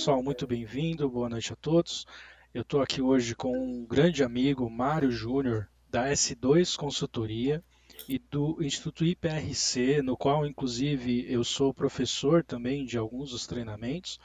[0.00, 2.06] Pessoal, muito bem-vindo, boa noite a todos.
[2.54, 7.62] Eu estou aqui hoje com um grande amigo, Mário Júnior, da S2 Consultoria
[8.08, 14.18] e do Instituto IPRC, no qual, inclusive, eu sou professor também de alguns dos treinamentos.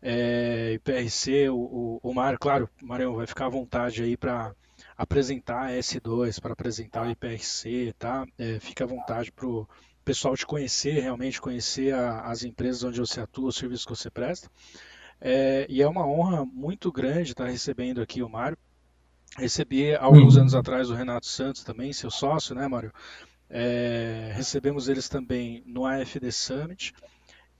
[0.00, 4.54] É, IPRC, o, o, o Mário, claro, Mário vai ficar à vontade aí para
[4.96, 8.24] apresentar a S2, para apresentar o IPRC, tá?
[8.38, 9.68] É, fica à vontade para o
[10.04, 14.08] pessoal te conhecer, realmente conhecer a, as empresas onde você atua, os serviços que você
[14.08, 14.48] presta.
[15.20, 18.56] É, e é uma honra muito grande estar recebendo aqui o Mário.
[19.36, 20.42] Recebi alguns uhum.
[20.42, 22.92] anos atrás o Renato Santos também, seu sócio, né, Mário?
[23.48, 26.94] É, recebemos eles também no AFD Summit.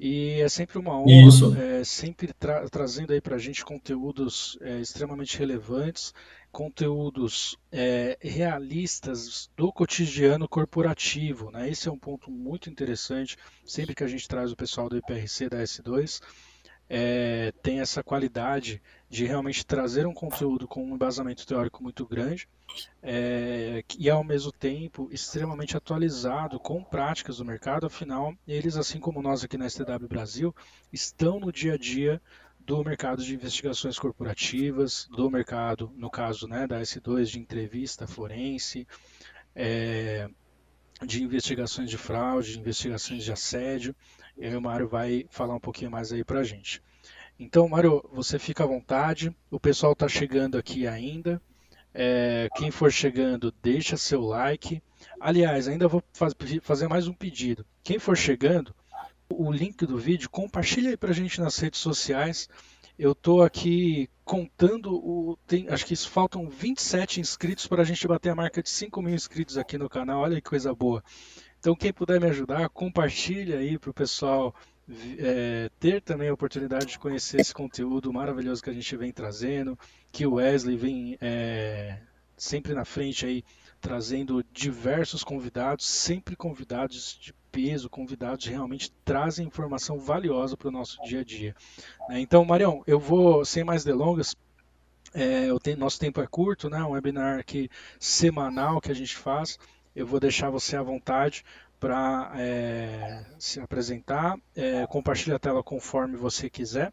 [0.03, 4.81] E é sempre uma honra, é, sempre tra trazendo aí para a gente conteúdos é,
[4.81, 6.15] extremamente relevantes,
[6.51, 11.51] conteúdos é, realistas do cotidiano corporativo.
[11.51, 11.69] Né?
[11.69, 15.51] Esse é um ponto muito interessante, sempre que a gente traz o pessoal do IPRC
[15.51, 16.21] da S2
[16.93, 22.49] é, tem essa qualidade de realmente trazer um conteúdo com um embasamento teórico muito grande
[23.01, 27.87] é, e ao mesmo tempo extremamente atualizado com práticas do mercado.
[27.87, 30.53] Afinal, eles, assim como nós aqui na STW Brasil,
[30.93, 32.21] estão no dia a dia
[32.59, 38.87] do mercado de investigações corporativas, do mercado, no caso né, da S2, de entrevista forense,
[39.55, 40.29] é,
[41.07, 43.95] de investigações de fraude, de investigações de assédio.
[44.37, 46.83] E o Mário vai falar um pouquinho mais aí para gente.
[47.39, 49.35] Então, Mário, você fica à vontade.
[49.51, 51.41] O pessoal está chegando aqui ainda.
[51.93, 54.83] É, quem for chegando, deixa seu like.
[55.19, 57.65] Aliás, ainda vou faz, fazer mais um pedido.
[57.83, 58.75] Quem for chegando,
[59.29, 62.49] o link do vídeo, compartilha aí para gente nas redes sociais.
[62.99, 68.07] Eu estou aqui contando, o, tem, acho que isso faltam 27 inscritos para a gente
[68.07, 70.21] bater a marca de 5 mil inscritos aqui no canal.
[70.21, 71.03] Olha que coisa boa.
[71.61, 74.55] Então, quem puder me ajudar, compartilha aí para o pessoal
[75.19, 79.79] é, ter também a oportunidade de conhecer esse conteúdo maravilhoso que a gente vem trazendo,
[80.11, 81.99] que o Wesley vem é,
[82.37, 83.45] sempre na frente aí,
[83.79, 91.03] trazendo diversos convidados, sempre convidados de peso, convidados realmente trazem informação valiosa para o nosso
[91.03, 91.55] dia a dia.
[92.09, 92.21] Né?
[92.21, 94.35] Então, Marião, eu vou, sem mais delongas,
[95.13, 96.83] é, tenho, nosso tempo é curto, né?
[96.83, 99.59] um webinar aqui semanal que a gente faz.
[99.95, 101.45] Eu vou deixar você à vontade
[101.79, 104.37] para é, se apresentar.
[104.55, 106.93] É, compartilhe a tela conforme você quiser.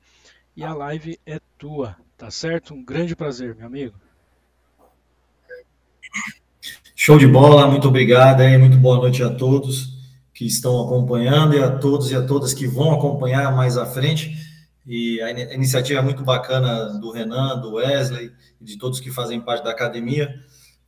[0.55, 2.73] E a live é tua, tá certo?
[2.73, 3.95] Um grande prazer, meu amigo.
[6.95, 9.95] Show de bola, muito obrigado e muito boa noite a todos
[10.33, 14.35] que estão acompanhando e a todos e a todas que vão acompanhar mais à frente.
[14.85, 19.63] E a iniciativa é muito bacana do Renan, do Wesley de todos que fazem parte
[19.63, 20.33] da academia.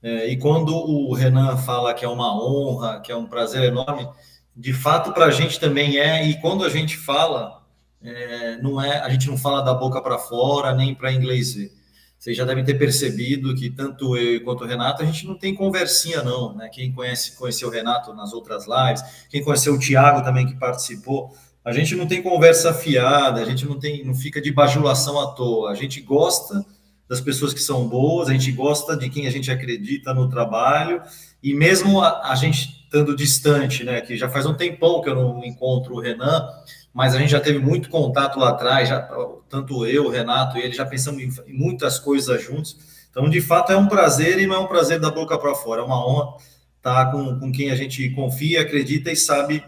[0.02, 4.08] É, e quando o Renan fala que é uma honra, que é um prazer enorme,
[4.56, 6.28] de fato para a gente também é.
[6.28, 7.64] E quando a gente fala,
[8.02, 11.72] é, não é, a gente não fala da boca para fora nem para inglês ver.
[12.18, 15.56] Vocês já devem ter percebido que tanto eu quanto o Renato a gente não tem
[15.56, 16.68] conversinha não, né?
[16.68, 21.34] Quem conhece conheceu o Renato nas outras lives, quem conheceu o Thiago também que participou,
[21.64, 25.28] a gente não tem conversa fiada, a gente não tem, não fica de bajulação à
[25.28, 25.72] toa.
[25.72, 26.66] A gente gosta
[27.10, 31.02] das pessoas que são boas, a gente gosta de quem a gente acredita no trabalho,
[31.42, 35.16] e mesmo a, a gente estando distante, né, que já faz um tempão que eu
[35.16, 36.48] não encontro o Renan,
[36.94, 39.02] mas a gente já teve muito contato lá atrás, já,
[39.50, 42.78] tanto eu, o Renato e ele já pensamos em, em muitas coisas juntos.
[43.10, 45.82] Então, de fato, é um prazer e não é um prazer da boca para fora,
[45.82, 46.36] é uma honra
[46.78, 49.64] estar com, com quem a gente confia, acredita e sabe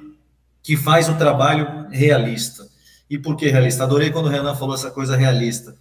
[0.63, 2.67] que faz um trabalho realista.
[3.09, 3.83] E por que realista?
[3.83, 5.75] Adorei quando o Renan falou essa coisa realista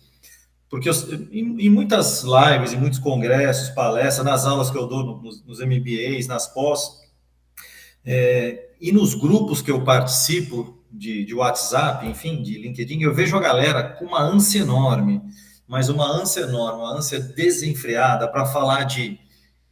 [0.71, 0.95] porque eu,
[1.33, 5.59] em, em, muitas lives, em muitos congressos, palestras, nas aulas que eu dou nos, nos
[5.59, 7.01] MBAs, nas pós,
[8.07, 13.37] é, e nos grupos que eu participo de, de, WhatsApp, enfim, de LinkedIn, eu vejo
[13.37, 15.21] a galera com uma ânsia enorme,
[15.67, 19.19] mas uma ânsia enorme, uma ânsia desenfreada para falar de,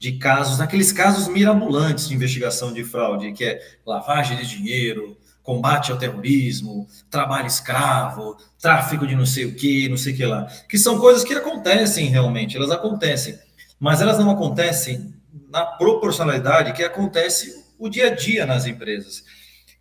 [0.01, 5.17] de casos, aqueles casos mirabolantes de investigação de fraude, que é lavagem de dinheiro,
[5.49, 10.27] combate ao terrorismo, trabalho escravo, tráfico de não sei o que, não sei o que
[10.27, 13.39] lá, que são coisas que acontecem realmente, elas acontecem,
[13.81, 15.15] mas elas não acontecem
[15.49, 19.25] na proporcionalidade que acontece o dia a dia nas empresas.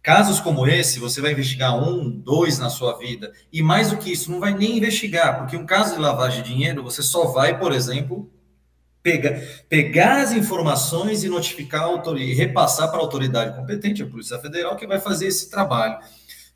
[0.02, 4.14] Casos como esse, você vai investigar um, dois na sua vida, e mais do que
[4.14, 7.60] isso, não vai nem investigar, porque um caso de lavagem de dinheiro, você só vai,
[7.60, 8.32] por exemplo,
[9.08, 11.88] Pega, pegar as informações e notificar
[12.18, 15.98] e repassar para a autoridade competente, a Polícia Federal, que vai fazer esse trabalho.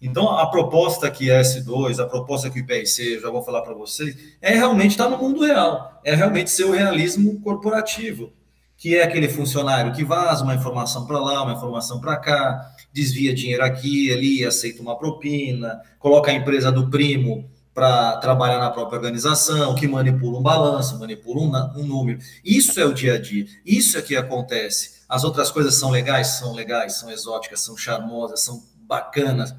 [0.02, 3.74] Então, a proposta que é S2, a proposta que o IPRC, já vou falar para
[3.74, 8.34] vocês, é realmente estar no mundo real, é realmente ser o realismo corporativo,
[8.76, 13.34] que é aquele funcionário que vaza uma informação para lá, uma informação para cá, desvia
[13.34, 17.50] dinheiro aqui, ali, aceita uma propina, coloca a empresa do primo
[17.82, 22.20] para trabalhar na própria organização, que manipula um balanço, manipula um, um, número.
[22.46, 25.02] Isso é o dia a dia, isso é que acontece.
[25.10, 26.28] As outras coisas são legais?
[26.28, 29.56] São legais, são exóticas, são charmosas, são bacanas.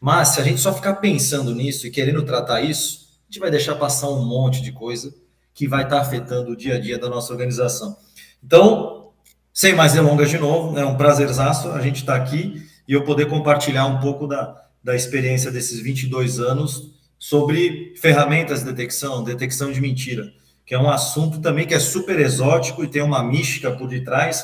[0.00, 3.52] Mas se a gente só ficar pensando nisso e querendo tratar isso, a gente vai
[3.52, 5.14] deixar passar um monte de coisa
[5.54, 7.96] que vai estar tá afetando o dia a dia da nossa organização.
[8.42, 9.12] Então,
[9.54, 13.04] sem mais delongas de novo, é um prazerzaço a gente estar tá aqui e eu
[13.04, 16.89] poder compartilhar um pouco da, da experiência desses 22 anos
[17.20, 20.32] sobre ferramentas de detecção, detecção de mentira,
[20.64, 24.42] que é um assunto também que é super exótico e tem uma mística por detrás,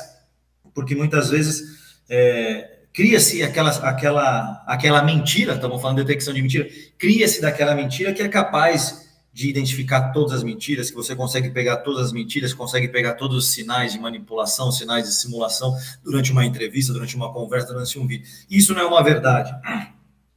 [0.75, 1.63] porque muitas vezes
[2.07, 6.69] é, cria-se aquela, aquela, aquela mentira, estamos falando de detecção de mentira,
[6.99, 11.77] cria-se daquela mentira que é capaz de identificar todas as mentiras, que você consegue pegar
[11.77, 16.45] todas as mentiras, consegue pegar todos os sinais de manipulação, sinais de simulação durante uma
[16.45, 18.27] entrevista, durante uma conversa, durante um vídeo.
[18.47, 19.51] Isso não é uma verdade.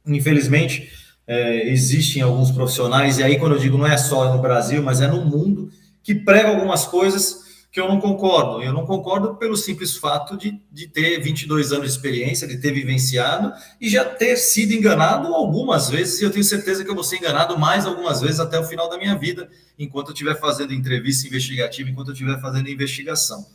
[0.05, 0.91] Infelizmente,
[1.27, 5.01] é, existem alguns profissionais, e aí quando eu digo não é só no Brasil, mas
[5.01, 5.69] é no mundo,
[6.03, 7.41] que pregam algumas coisas
[7.71, 8.61] que eu não concordo.
[8.61, 12.71] Eu não concordo pelo simples fato de, de ter 22 anos de experiência, de ter
[12.73, 17.03] vivenciado e já ter sido enganado algumas vezes, e eu tenho certeza que eu vou
[17.03, 20.73] ser enganado mais algumas vezes até o final da minha vida, enquanto eu estiver fazendo
[20.73, 23.45] entrevista investigativa, enquanto eu estiver fazendo investigação.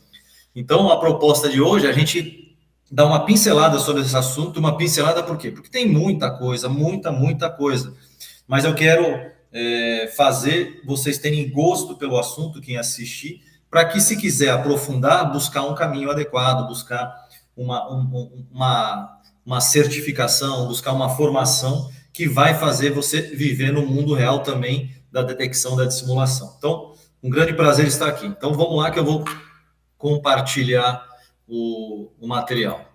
[0.55, 2.46] Então, a proposta de hoje a gente
[2.91, 5.51] dar uma pincelada sobre esse assunto, uma pincelada por quê?
[5.51, 7.93] Porque tem muita coisa, muita, muita coisa.
[8.47, 9.03] Mas eu quero
[9.51, 15.63] é, fazer vocês terem gosto pelo assunto, quem assistir, para que, se quiser aprofundar, buscar
[15.63, 17.13] um caminho adequado, buscar
[17.55, 24.13] uma, um, uma, uma certificação, buscar uma formação que vai fazer você viver no mundo
[24.13, 26.55] real também da detecção da dissimulação.
[26.57, 28.25] Então, um grande prazer estar aqui.
[28.25, 29.25] Então, vamos lá que eu vou
[29.97, 31.05] compartilhar
[31.47, 32.87] o, o material.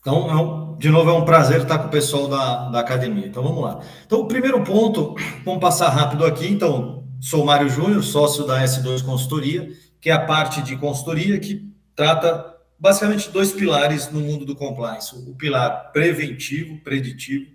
[0.00, 3.26] Então, é um, de novo, é um prazer estar com o pessoal da, da academia.
[3.26, 3.80] Então, vamos lá.
[4.06, 5.14] Então, o primeiro ponto,
[5.44, 6.46] vamos passar rápido aqui.
[6.46, 9.70] Então, sou Mário Júnior, sócio da S2 Consultoria,
[10.00, 15.14] que é a parte de consultoria que trata basicamente dois pilares no mundo do compliance.
[15.14, 17.46] O pilar preventivo, preditivo,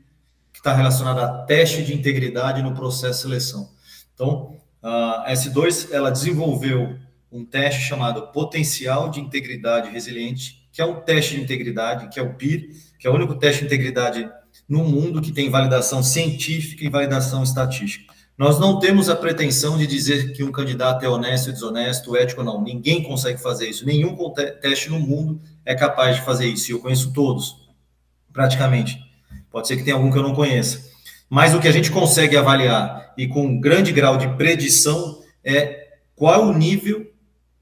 [0.51, 3.69] que está relacionado a teste de integridade no processo de seleção.
[4.13, 6.99] Então, a S2, ela desenvolveu
[7.33, 12.23] um teste chamado Potencial de Integridade Resiliente, que é um teste de integridade, que é
[12.23, 12.69] o PIR,
[12.99, 14.29] que é o único teste de integridade
[14.69, 18.13] no mundo que tem validação científica e validação estatística.
[18.37, 22.63] Nós não temos a pretensão de dizer que um candidato é honesto, desonesto, ético, não.
[22.63, 23.85] Ninguém consegue fazer isso.
[23.85, 24.15] Nenhum
[24.61, 26.69] teste no mundo é capaz de fazer isso.
[26.69, 27.55] E eu conheço todos,
[28.31, 28.97] praticamente.
[29.51, 30.91] Pode ser que tenha algum que eu não conheça.
[31.29, 35.97] Mas o que a gente consegue avaliar e com um grande grau de predição é
[36.15, 37.12] qual o nível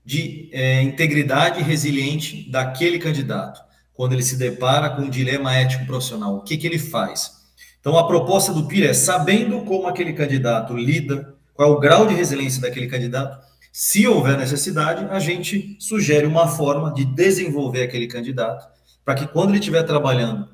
[0.04, 3.62] de é, integridade resiliente daquele candidato,
[3.94, 6.38] quando ele se depara com um dilema ético profissional.
[6.38, 7.42] O que, que ele faz?
[7.80, 12.08] Então, a proposta do PIR é, sabendo como aquele candidato lida, qual é o grau
[12.08, 13.40] de resiliência daquele candidato,
[13.72, 18.68] se houver necessidade, a gente sugere uma forma de desenvolver aquele candidato,
[19.06, 20.50] para que quando ele estiver trabalhando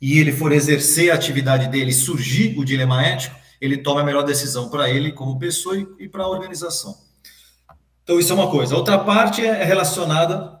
[0.00, 4.22] e ele for exercer a atividade dele, surgir o dilema ético, ele tome a melhor
[4.22, 7.05] decisão para ele como pessoa e para a organização.
[8.06, 8.72] Então, isso é uma coisa.
[8.72, 10.60] A outra parte é relacionada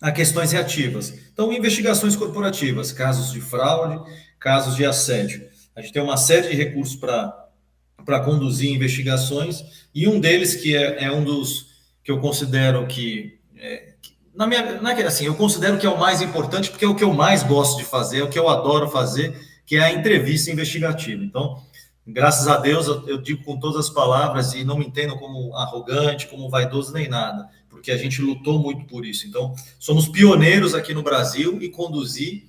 [0.00, 1.12] a questões reativas.
[1.30, 4.00] Então, investigações corporativas, casos de fraude,
[4.40, 5.46] casos de assédio.
[5.76, 9.62] A gente tem uma série de recursos para conduzir investigações,
[9.94, 11.66] e um deles, que é, é um dos
[12.02, 13.40] que eu considero que.
[13.58, 13.92] É,
[14.34, 16.94] na minha, não é assim, eu considero que é o mais importante, porque é o
[16.94, 19.92] que eu mais gosto de fazer, é o que eu adoro fazer, que é a
[19.92, 21.22] entrevista investigativa.
[21.22, 21.62] Então,
[22.06, 25.52] Graças a Deus, eu, eu, digo com todas as palavras e não me entendo como
[25.56, 29.26] arrogante, como vaidoso nem nada, porque a gente lutou muito por isso.
[29.26, 32.44] Então, somos pioneiros aqui no Brasil e conduzir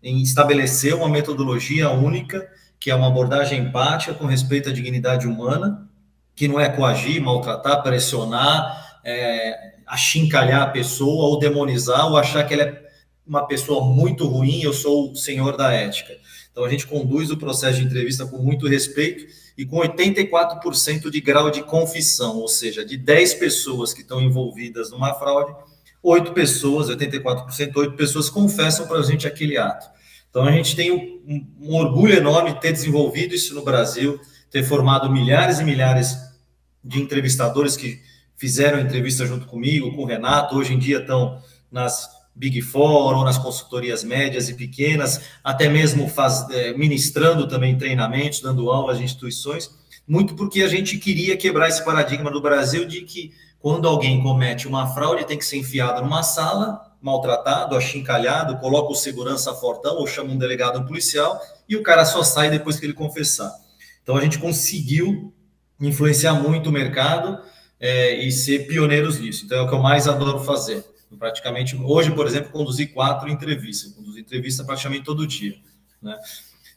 [0.00, 5.88] em estabelecer uma metodologia única, que é uma abordagem empática com respeito à dignidade humana,
[6.36, 12.54] que não é coagir, maltratar, pressionar, é, achincalhar a pessoa ou demonizar ou achar que
[12.54, 12.82] ela é
[13.26, 16.16] uma pessoa muito ruim, eu sou o senhor da ética.
[16.52, 21.20] Então, a gente conduz o processo de entrevista com muito respeito e com 84% de
[21.20, 25.56] grau de confissão, ou seja, de 10 pessoas que estão envolvidas numa fraude,
[26.02, 29.88] 8 pessoas, 84%, 8 pessoas confessam para a gente aquele ato.
[30.28, 34.62] Então, a gente tem um, um orgulho enorme de ter desenvolvido isso no Brasil, ter
[34.62, 36.16] formado milhares e milhares
[36.84, 38.00] de entrevistadores que
[38.36, 41.40] fizeram entrevista junto comigo, com o Renato, hoje em dia estão
[41.70, 47.76] nas Big Four ou nas consultorias médias e pequenas, até mesmo faz, é, ministrando também
[47.76, 49.70] treinamentos, dando aulas de instituições,
[50.06, 54.66] muito porque a gente queria quebrar esse paradigma do Brasil de que quando alguém comete
[54.66, 60.06] uma fraude tem que ser enfiado numa sala, maltratado, achincalhado, coloca o segurança fortão ou
[60.06, 63.52] chama um delegado um policial e o cara só sai depois que ele confessar.
[64.02, 65.32] Então a gente conseguiu
[65.80, 67.38] influenciar muito o mercado
[67.78, 69.44] é, e ser pioneiros nisso.
[69.44, 70.84] Então é o que eu mais adoro fazer.
[71.18, 75.56] Praticamente hoje, por exemplo, conduzi quatro entrevistas, conduzi entrevista praticamente todo dia.
[76.00, 76.18] Né?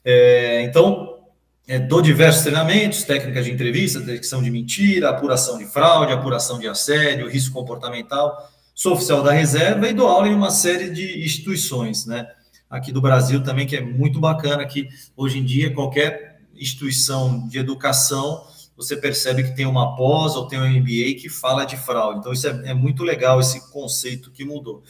[0.03, 1.19] É, então
[1.67, 6.67] é, dou diversos treinamentos, técnicas de entrevista, detecção de mentira, apuração de fraude, apuração de
[6.67, 8.51] assédio, risco comportamental.
[8.75, 12.27] Sou oficial da reserva e dou aula em uma série de instituições, né?
[12.69, 17.57] Aqui do Brasil também, que é muito bacana, que hoje em dia qualquer instituição de
[17.57, 22.19] educação, você percebe que tem uma pós ou tem um MBA que fala de fraude.
[22.19, 24.83] Então, isso é, é muito legal, esse conceito que mudou.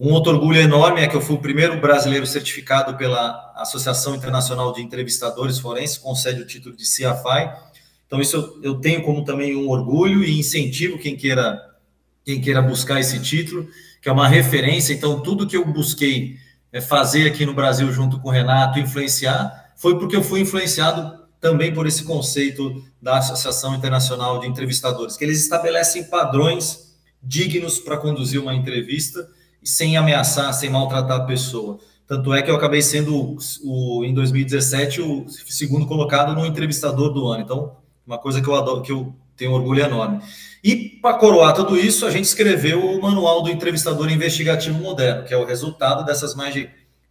[0.00, 4.72] Um outro orgulho enorme é que eu fui o primeiro brasileiro certificado pela Associação Internacional
[4.72, 7.50] de Entrevistadores Forenses, concede o título de CFI.
[8.06, 11.60] Então, isso eu, eu tenho como também um orgulho e incentivo quem queira,
[12.24, 13.68] quem queira buscar esse título,
[14.00, 14.92] que é uma referência.
[14.92, 16.36] Então, tudo que eu busquei
[16.72, 21.17] é, fazer aqui no Brasil junto com o Renato, influenciar, foi porque eu fui influenciado
[21.40, 27.96] também por esse conceito da Associação Internacional de Entrevistadores, que eles estabelecem padrões dignos para
[27.96, 29.28] conduzir uma entrevista
[29.62, 31.78] sem ameaçar, sem maltratar a pessoa.
[32.06, 37.26] Tanto é que eu acabei sendo, o, em 2017, o segundo colocado no entrevistador do
[37.28, 37.42] ano.
[37.42, 37.76] Então,
[38.06, 40.20] uma coisa que eu adoro, que eu tenho orgulho enorme.
[40.64, 45.34] E para coroar tudo isso, a gente escreveu o Manual do Entrevistador Investigativo Moderno, que
[45.34, 46.68] é o resultado dessas mais de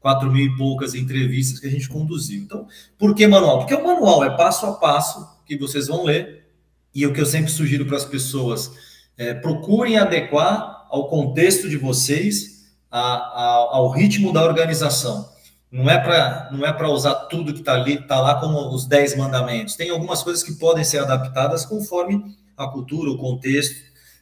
[0.08, 2.42] quatro mil e poucas entrevistas que a gente conduziu.
[2.42, 2.66] Então,
[2.98, 3.60] por que manual?
[3.60, 6.48] Porque o manual é passo a passo que vocês vão ler,
[6.96, 8.72] e o que eu sempre sugiro para as pessoas
[9.18, 15.28] é procurem adequar ao contexto de vocês, a, a, ao ritmo da organização.
[15.70, 18.86] Não é para não é para usar tudo que está ali, tá lá como os
[18.86, 19.76] dez mandamentos.
[19.76, 23.76] Tem algumas coisas que podem ser adaptadas conforme a cultura, o contexto,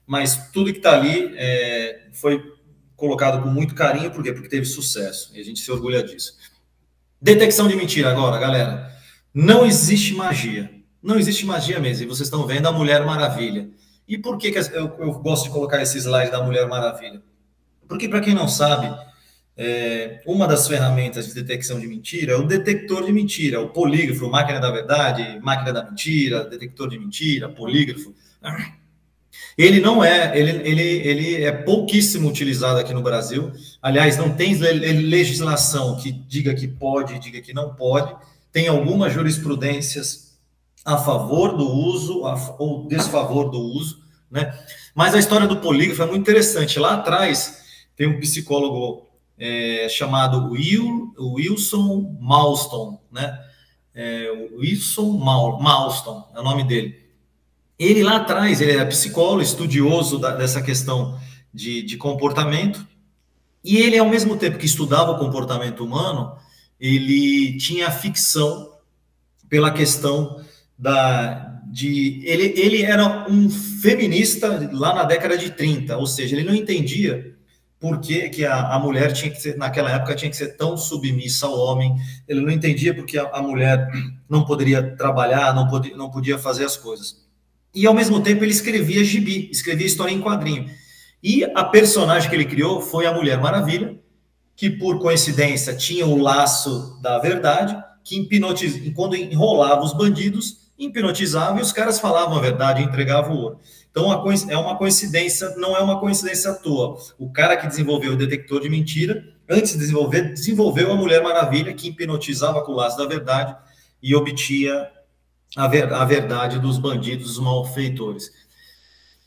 [0.07, 2.54] mas tudo que está ali é, foi
[2.95, 4.31] colocado com muito carinho, por quê?
[4.31, 6.33] Porque teve sucesso e a gente se orgulha disso.
[7.21, 8.91] Detecção de mentira agora, galera.
[9.33, 10.71] Não existe magia.
[11.01, 12.03] Não existe magia mesmo.
[12.03, 13.69] E vocês estão vendo a Mulher Maravilha.
[14.07, 17.21] E por que, que eu, eu gosto de colocar esse slide da Mulher Maravilha?
[17.87, 18.95] Porque, para quem não sabe,
[19.57, 24.29] é, uma das ferramentas de detecção de mentira é o detector de mentira, o polígrafo,
[24.29, 28.13] máquina da verdade, máquina da mentira, detector de mentira, polígrafo.
[29.57, 33.51] Ele não é, ele, ele, ele é pouquíssimo utilizado aqui no Brasil.
[33.81, 38.13] Aliás, não tem legislação que diga que pode, diga que não pode.
[38.51, 40.37] Tem algumas jurisprudências
[40.83, 42.21] a favor do uso
[42.59, 44.57] ou desfavor do uso, né?
[44.93, 46.77] Mas a história do polígrafo é muito interessante.
[46.77, 47.63] Lá atrás
[47.95, 53.39] tem um psicólogo é, chamado Will, Wilson Malston, né?
[53.93, 57.04] É, Wilson Mal, Malston é o nome dele.
[57.77, 61.19] Ele lá atrás, ele era psicólogo, estudioso da, dessa questão
[61.53, 62.85] de, de comportamento,
[63.63, 66.35] e ele, ao mesmo tempo que estudava o comportamento humano,
[66.79, 68.71] ele tinha ficção
[69.49, 70.39] pela questão
[70.77, 76.47] da, de ele, ele era um feminista lá na década de 30, ou seja, ele
[76.47, 77.35] não entendia
[77.79, 80.77] por que, que a, a, mulher tinha que ser, naquela época, tinha que ser tão
[80.77, 81.95] submissa ao homem,
[82.27, 83.89] ele não entendia porque a, a mulher
[84.29, 87.24] não poderia trabalhar, não podia, não podia fazer as coisas.
[87.75, 90.69] E, ao mesmo tempo, ele escrevia gibi, escrevia história em quadrinho.
[91.21, 93.99] E a personagem que ele criou foi a Mulher Maravilha,
[94.55, 98.25] que, por coincidência, tinha o laço da verdade, que
[98.95, 103.59] quando enrolava os bandidos, hipnotizava e os caras falavam a verdade, entregavam o ouro.
[103.91, 104.11] Então,
[104.49, 106.97] é uma coincidência, não é uma coincidência à toa.
[107.17, 111.73] O cara que desenvolveu o detector de mentira, antes de desenvolver, desenvolveu a Mulher Maravilha,
[111.73, 113.55] que hipnotizava com o laço da verdade
[114.01, 114.87] e obtinha
[115.55, 118.31] a, ver, a verdade dos bandidos, dos malfeitores.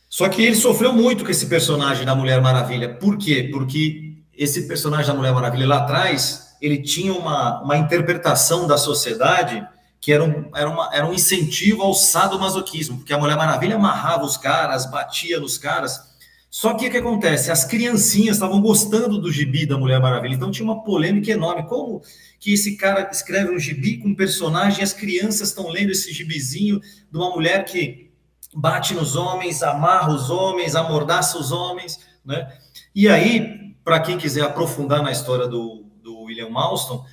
[0.09, 2.95] Só que ele sofreu muito com esse personagem da Mulher Maravilha.
[2.95, 3.49] Por quê?
[3.53, 9.67] Porque esse personagem da Mulher Maravilha lá atrás, ele tinha uma, uma interpretação da sociedade
[10.01, 14.25] que era um, era, uma, era um incentivo ao sadomasoquismo, porque a Mulher Maravilha amarrava
[14.25, 16.08] os caras, batia nos caras.
[16.51, 17.51] Só que o que acontece?
[17.51, 21.67] As criancinhas estavam gostando do gibi da Mulher Maravilha, então tinha uma polêmica enorme.
[21.67, 22.01] Como
[22.41, 26.81] que esse cara escreve um gibi com um personagem as crianças estão lendo esse gibizinho
[26.81, 28.11] de uma mulher que
[28.55, 32.51] bate nos homens, amarra os homens, amordaça os homens, né?
[32.95, 37.05] E aí, para quem quiser aprofundar na história do, do William Malston,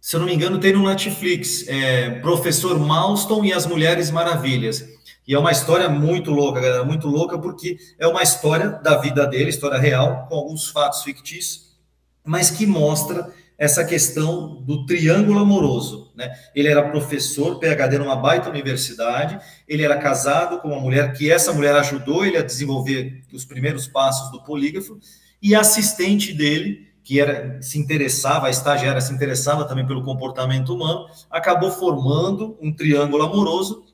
[0.00, 4.82] se eu não me engano, tem no Netflix, é, Professor Malston e as Mulheres Maravilhas.
[5.30, 9.24] E é uma história muito louca, galera, muito louca, porque é uma história da vida
[9.28, 11.76] dele, história real, com alguns fatos fictícios,
[12.24, 16.10] mas que mostra essa questão do triângulo amoroso.
[16.16, 16.36] Né?
[16.52, 21.52] Ele era professor, PhD numa baita universidade, ele era casado com uma mulher que essa
[21.52, 24.98] mulher ajudou ele a desenvolver os primeiros passos do polígrafo,
[25.40, 30.74] e a assistente dele que era, se interessava, a estagiária se interessava também pelo comportamento
[30.74, 33.89] humano, acabou formando um triângulo amoroso,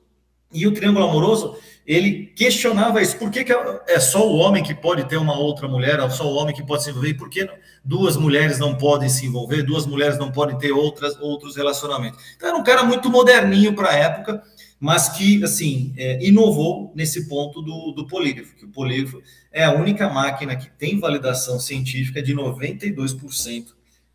[0.51, 3.53] e o triângulo amoroso, ele questionava isso, por que, que
[3.87, 6.65] é só o homem que pode ter uma outra mulher, é só o homem que
[6.65, 7.49] pode se envolver, e por que
[7.83, 12.19] duas mulheres não podem se envolver, duas mulheres não podem ter outras, outros relacionamentos.
[12.35, 14.43] Então era um cara muito moderninho para a época,
[14.79, 19.71] mas que, assim, é, inovou nesse ponto do, do polígrafo, que o polígrafo é a
[19.71, 23.67] única máquina que tem validação científica de 92%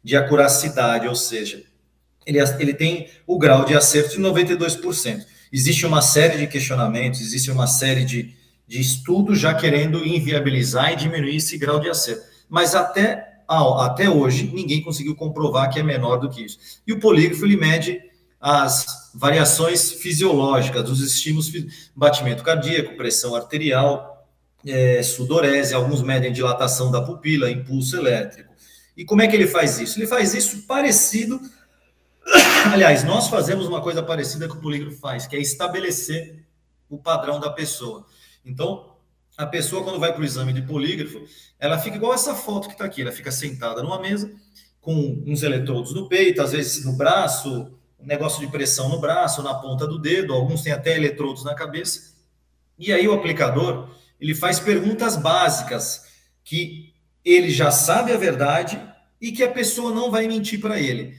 [0.05, 1.63] de acuracidade, ou seja,
[2.27, 5.25] ele, ele tem o grau de acerto de 92%.
[5.53, 8.35] Existe uma série de questionamentos, existe uma série de,
[8.67, 12.23] de estudos já querendo inviabilizar e diminuir esse grau de acerto.
[12.49, 16.59] Mas até, até hoje, ninguém conseguiu comprovar que é menor do que isso.
[16.87, 18.01] E o polígrafo, ele mede
[18.41, 21.53] as variações fisiológicas dos estímulos,
[21.95, 24.27] batimento cardíaco, pressão arterial,
[24.67, 28.53] é, sudorese, alguns medem dilatação da pupila, impulso elétrico.
[28.97, 29.99] E como é que ele faz isso?
[29.99, 31.41] Ele faz isso parecido.
[32.73, 36.45] Aliás, nós fazemos uma coisa parecida que o polígrafo faz, que é estabelecer
[36.89, 38.07] o padrão da pessoa.
[38.45, 38.93] Então,
[39.37, 41.25] a pessoa, quando vai para o exame de polígrafo,
[41.59, 44.31] ela fica igual essa foto que está aqui, ela fica sentada numa mesa,
[44.81, 49.43] com uns eletrodos no peito, às vezes no braço, um negócio de pressão no braço,
[49.43, 52.15] na ponta do dedo, alguns têm até eletrodos na cabeça.
[52.79, 53.89] E aí o aplicador,
[54.21, 56.05] ele faz perguntas básicas
[56.45, 56.93] que
[57.25, 58.81] ele já sabe a verdade
[59.21, 61.17] e que a pessoa não vai mentir para ele.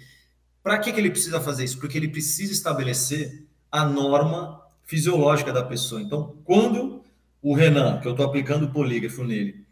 [0.63, 1.77] Para que, que ele precisa fazer isso?
[1.77, 6.01] Porque ele precisa estabelecer a norma fisiológica da pessoa.
[6.01, 7.03] Então, quando
[7.41, 9.65] o Renan, que eu estou aplicando o polígrafo nele,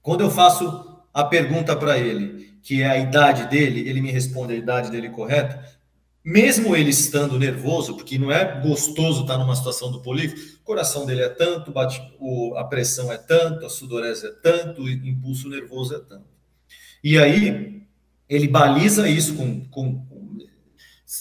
[0.00, 4.54] quando eu faço a pergunta para ele, que é a idade dele, ele me responde
[4.54, 5.62] a idade dele correta,
[6.24, 11.04] mesmo ele estando nervoso, porque não é gostoso estar numa situação do polígrafo, o coração
[11.04, 15.50] dele é tanto, bate, o, a pressão é tanto, a sudorese é tanto, o impulso
[15.50, 16.24] nervoso é tanto.
[17.02, 17.82] E aí,
[18.26, 20.06] ele baliza isso com, com,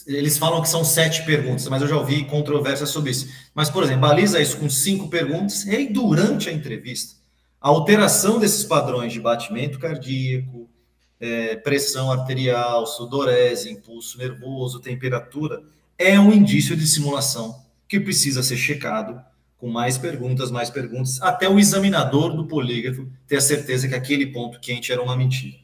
[0.07, 3.27] Eles falam que são sete perguntas, mas eu já ouvi controvérsia sobre isso.
[3.53, 7.15] Mas, por exemplo, baliza isso com cinco perguntas, e aí, durante a entrevista,
[7.61, 10.69] a alteração desses padrões de batimento cardíaco,
[11.19, 15.61] é, pressão arterial, sudorese, impulso nervoso, temperatura,
[15.97, 19.21] é um indício de simulação que precisa ser checado
[19.57, 24.27] com mais perguntas, mais perguntas, até o examinador do polígrafo ter a certeza que aquele
[24.27, 25.62] ponto quente era uma mentira.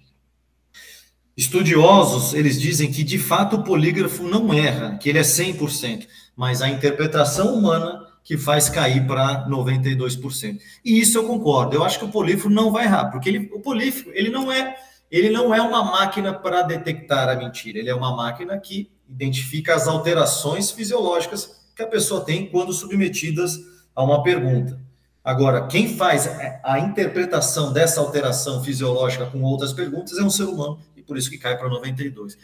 [1.39, 6.61] Estudiosos, eles dizem que de fato o polígrafo não erra, que ele é 100%, mas
[6.61, 10.59] a interpretação humana que faz cair para 92%.
[10.83, 11.77] E isso eu concordo.
[11.77, 14.75] Eu acho que o polígrafo não vai errar, porque ele, o polígrafo, ele não é
[15.09, 19.73] ele não é uma máquina para detectar a mentira, ele é uma máquina que identifica
[19.73, 23.57] as alterações fisiológicas que a pessoa tem quando submetidas
[23.95, 24.77] a uma pergunta.
[25.23, 26.27] Agora, quem faz
[26.63, 31.37] a interpretação dessa alteração fisiológica com outras perguntas é um ser humano, por isso que
[31.37, 32.37] cai para 92.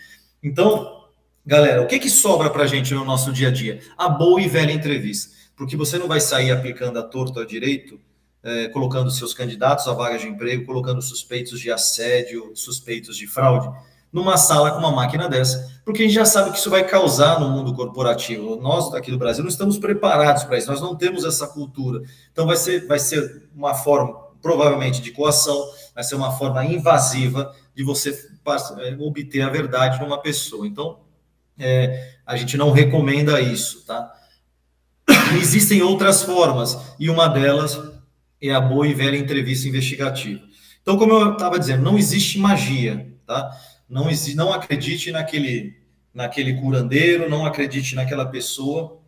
[0.43, 1.06] Então,
[1.45, 3.80] galera, o que, que sobra para a gente no nosso dia a dia?
[3.97, 5.34] A boa e velha entrevista.
[5.56, 7.97] Porque você não vai sair aplicando a torto a direito
[8.45, 13.67] é, colocando seus candidatos a vagas de emprego, colocando suspeitos de assédio, suspeitos de fraude,
[14.13, 17.39] numa sala com uma máquina dessa, porque a gente já sabe que isso vai causar
[17.39, 18.56] no mundo corporativo.
[18.58, 22.04] Nós aqui do Brasil não estamos preparados para isso, nós não temos essa cultura.
[22.32, 25.60] Então vai ser, vai ser uma forma, provavelmente, de coação,
[25.95, 28.12] vai ser uma forma invasiva de você
[28.79, 30.67] é, obter a verdade numa pessoa.
[30.67, 30.99] Então,
[31.58, 34.13] é, a gente não recomenda isso, tá?
[35.41, 37.79] Existem outras formas, e uma delas
[38.41, 40.41] é a boa e velha entrevista investigativa.
[40.81, 43.49] Então, como eu estava dizendo, não existe magia, tá?
[43.89, 45.77] Não, existe, não acredite naquele,
[46.13, 48.99] naquele curandeiro, não acredite naquela pessoa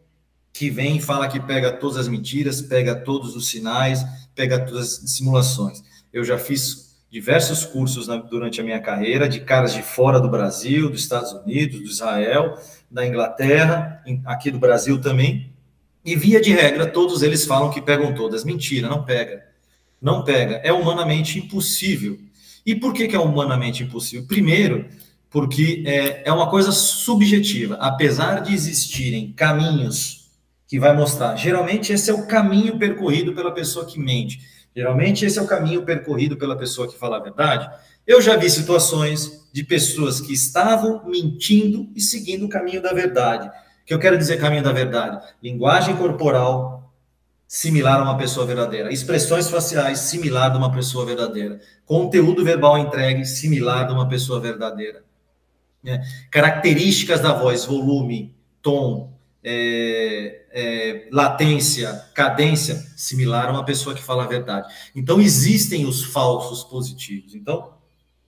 [0.54, 5.04] que vem e fala que pega todas as mentiras, pega todos os sinais, pega todas
[5.04, 5.84] as simulações.
[6.12, 10.30] Eu já fiz diversos cursos na, durante a minha carreira de caras de fora do
[10.30, 12.58] Brasil, dos Estados Unidos, do Israel,
[12.90, 15.52] da Inglaterra, aqui do Brasil também,
[16.08, 18.46] e via de regra, todos eles falam que pegam todas.
[18.46, 19.46] Mentira, não pega.
[20.02, 20.56] Não pega.
[20.64, 22.18] É humanamente impossível.
[22.66, 24.26] E por que, que é humanamente impossível?
[24.26, 24.88] Primeiro,
[25.30, 27.76] porque é, é uma coisa subjetiva.
[27.76, 30.30] Apesar de existirem caminhos
[30.66, 34.40] que vai mostrar, geralmente esse é o caminho percorrido pela pessoa que mente.
[34.78, 37.68] Geralmente esse é o caminho percorrido pela pessoa que fala a verdade.
[38.06, 43.50] Eu já vi situações de pessoas que estavam mentindo e seguindo o caminho da verdade
[43.88, 45.26] que eu quero dizer caminho da verdade?
[45.42, 46.94] Linguagem corporal
[47.48, 53.24] similar a uma pessoa verdadeira, expressões faciais similar a uma pessoa verdadeira, conteúdo verbal entregue
[53.26, 55.06] similar a uma pessoa verdadeira,
[55.82, 56.04] né?
[56.30, 59.17] características da voz, volume, tom,
[59.50, 64.68] é, é, latência, cadência, similar a uma pessoa que fala a verdade.
[64.94, 67.34] Então existem os falsos positivos.
[67.34, 67.74] Então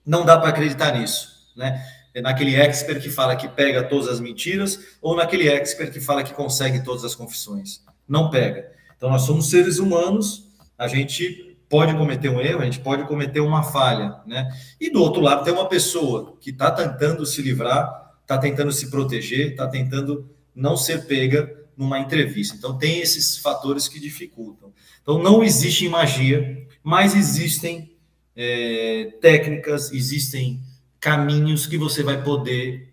[0.04, 1.84] não dá para acreditar nisso, né?
[2.14, 6.24] É naquele expert que fala que pega todas as mentiras ou naquele expert que fala
[6.24, 7.82] que consegue todas as confissões.
[8.08, 8.72] Não pega.
[8.96, 13.40] Então nós somos seres humanos, a gente pode cometer um erro, a gente pode cometer
[13.40, 14.48] uma falha, né?
[14.80, 18.90] E do outro lado tem uma pessoa que está tentando se livrar, está tentando se
[18.90, 22.56] proteger, está tentando não ser pega numa entrevista.
[22.56, 24.72] Então tem esses fatores que dificultam.
[25.02, 27.96] Então não existe magia, mas existem
[28.36, 30.60] é, técnicas, existem
[30.98, 32.92] caminhos que você vai poder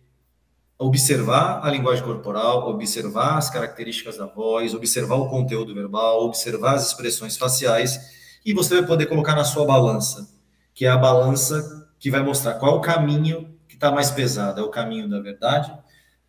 [0.80, 6.88] observar a linguagem corporal, observar as características da voz, observar o conteúdo verbal, observar as
[6.88, 8.00] expressões faciais
[8.46, 10.30] e você vai poder colocar na sua balança,
[10.74, 14.64] que é a balança que vai mostrar qual o caminho que está mais pesado, é
[14.64, 15.76] o caminho da verdade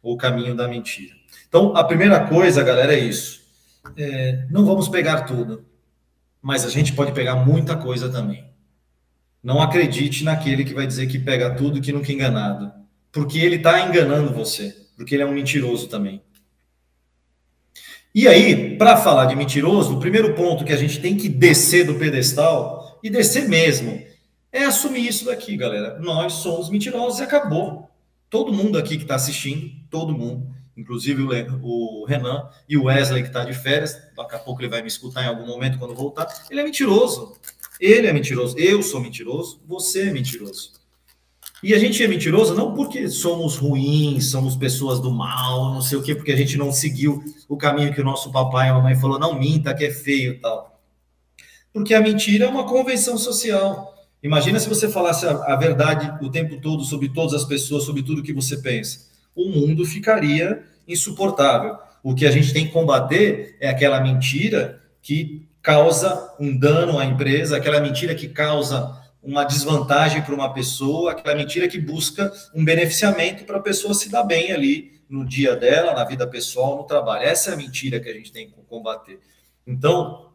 [0.02, 1.17] ou o caminho da mentira.
[1.48, 3.40] Então, a primeira coisa, galera, é isso.
[3.96, 5.64] É, não vamos pegar tudo,
[6.42, 8.44] mas a gente pode pegar muita coisa também.
[9.42, 12.72] Não acredite naquele que vai dizer que pega tudo que nunca é enganado.
[13.10, 14.76] Porque ele está enganando você.
[14.96, 16.20] Porque ele é um mentiroso também.
[18.14, 21.86] E aí, para falar de mentiroso, o primeiro ponto que a gente tem que descer
[21.86, 24.02] do pedestal, e descer mesmo,
[24.52, 25.98] é assumir isso daqui, galera.
[26.00, 27.90] Nós somos mentirosos e acabou.
[28.30, 31.22] Todo mundo aqui que está assistindo, todo mundo, inclusive
[31.62, 34.88] o Renan e o Wesley que está de férias, daqui a pouco ele vai me
[34.88, 37.36] escutar em algum momento quando voltar, ele é mentiroso.
[37.80, 40.72] Ele é mentiroso, eu sou mentiroso, você é mentiroso.
[41.62, 45.98] E a gente é mentiroso não porque somos ruins, somos pessoas do mal, não sei
[45.98, 48.74] o quê, porque a gente não seguiu o caminho que o nosso papai e a
[48.74, 50.80] mamãe falou, não minta, que é feio tal.
[51.72, 53.94] Porque a mentira é uma convenção social.
[54.22, 58.02] Imagina se você falasse a, a verdade o tempo todo sobre todas as pessoas, sobre
[58.02, 59.07] tudo que você pensa.
[59.38, 61.78] O mundo ficaria insuportável.
[62.02, 67.04] O que a gente tem que combater é aquela mentira que causa um dano à
[67.04, 72.64] empresa, aquela mentira que causa uma desvantagem para uma pessoa, aquela mentira que busca um
[72.64, 76.82] beneficiamento para a pessoa se dar bem ali no dia dela, na vida pessoal, no
[76.82, 77.24] trabalho.
[77.24, 79.20] Essa é a mentira que a gente tem que combater.
[79.64, 80.32] Então,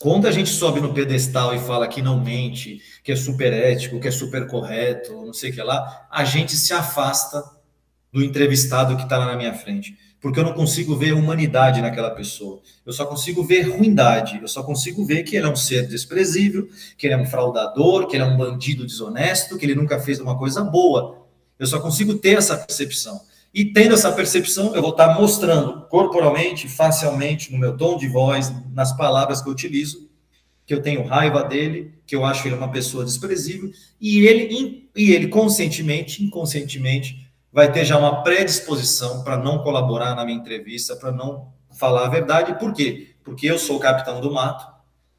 [0.00, 4.00] quando a gente sobe no pedestal e fala que não mente, que é super ético,
[4.00, 7.55] que é super correto, não sei o que lá, a gente se afasta
[8.16, 12.10] do entrevistado que está lá na minha frente porque eu não consigo ver humanidade naquela
[12.10, 12.60] pessoa.
[12.84, 14.40] Eu só consigo ver ruindade.
[14.42, 18.08] Eu só consigo ver que ele é um ser desprezível, que ele é um fraudador,
[18.08, 21.26] que ele é um bandido desonesto, que ele nunca fez uma coisa boa.
[21.58, 23.20] Eu só consigo ter essa percepção.
[23.54, 28.52] E tendo essa percepção, eu vou estar mostrando corporalmente, facialmente, no meu tom de voz,
[28.74, 30.10] nas palavras que eu utilizo,
[30.66, 35.12] que eu tenho raiva dele, que eu acho ele uma pessoa desprezível, e ele, e
[35.12, 37.25] ele conscientemente, inconscientemente,
[37.56, 42.10] vai ter já uma predisposição para não colaborar na minha entrevista, para não falar a
[42.10, 42.58] verdade.
[42.58, 43.14] Por quê?
[43.24, 44.66] Porque eu sou o capitão do mato,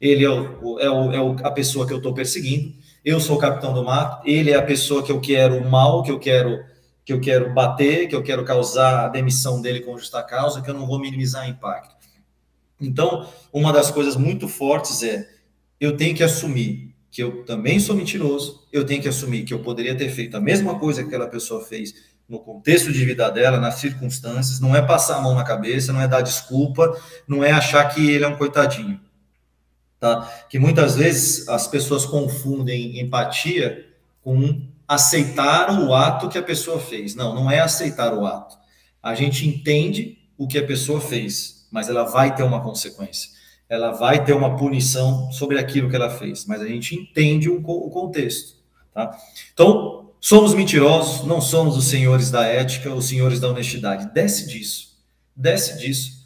[0.00, 2.74] ele é, o, é, o, é a pessoa que eu estou perseguindo,
[3.04, 6.12] eu sou o capitão do mato, ele é a pessoa que eu quero mal, que
[6.12, 6.64] eu quero
[7.04, 10.70] que eu quero bater, que eu quero causar a demissão dele com justa causa, que
[10.70, 11.96] eu não vou minimizar o impacto.
[12.80, 15.28] Então, uma das coisas muito fortes é
[15.80, 19.58] eu tenho que assumir que eu também sou mentiroso, eu tenho que assumir que eu
[19.58, 21.94] poderia ter feito a mesma coisa que aquela pessoa fez
[22.28, 26.02] no contexto de vida dela, nas circunstâncias, não é passar a mão na cabeça, não
[26.02, 26.94] é dar desculpa,
[27.26, 29.00] não é achar que ele é um coitadinho.
[29.98, 30.30] Tá?
[30.48, 33.86] Que muitas vezes as pessoas confundem empatia
[34.22, 37.14] com aceitar o ato que a pessoa fez.
[37.14, 38.56] Não, não é aceitar o ato.
[39.02, 43.30] A gente entende o que a pessoa fez, mas ela vai ter uma consequência.
[43.68, 47.60] Ela vai ter uma punição sobre aquilo que ela fez, mas a gente entende o,
[47.62, 48.56] contexto.
[48.94, 49.16] Tá?
[49.52, 54.12] Então, Somos mentirosos, não somos os senhores da ética, os senhores da honestidade.
[54.12, 54.98] Desce disso.
[55.34, 56.18] Desce disso.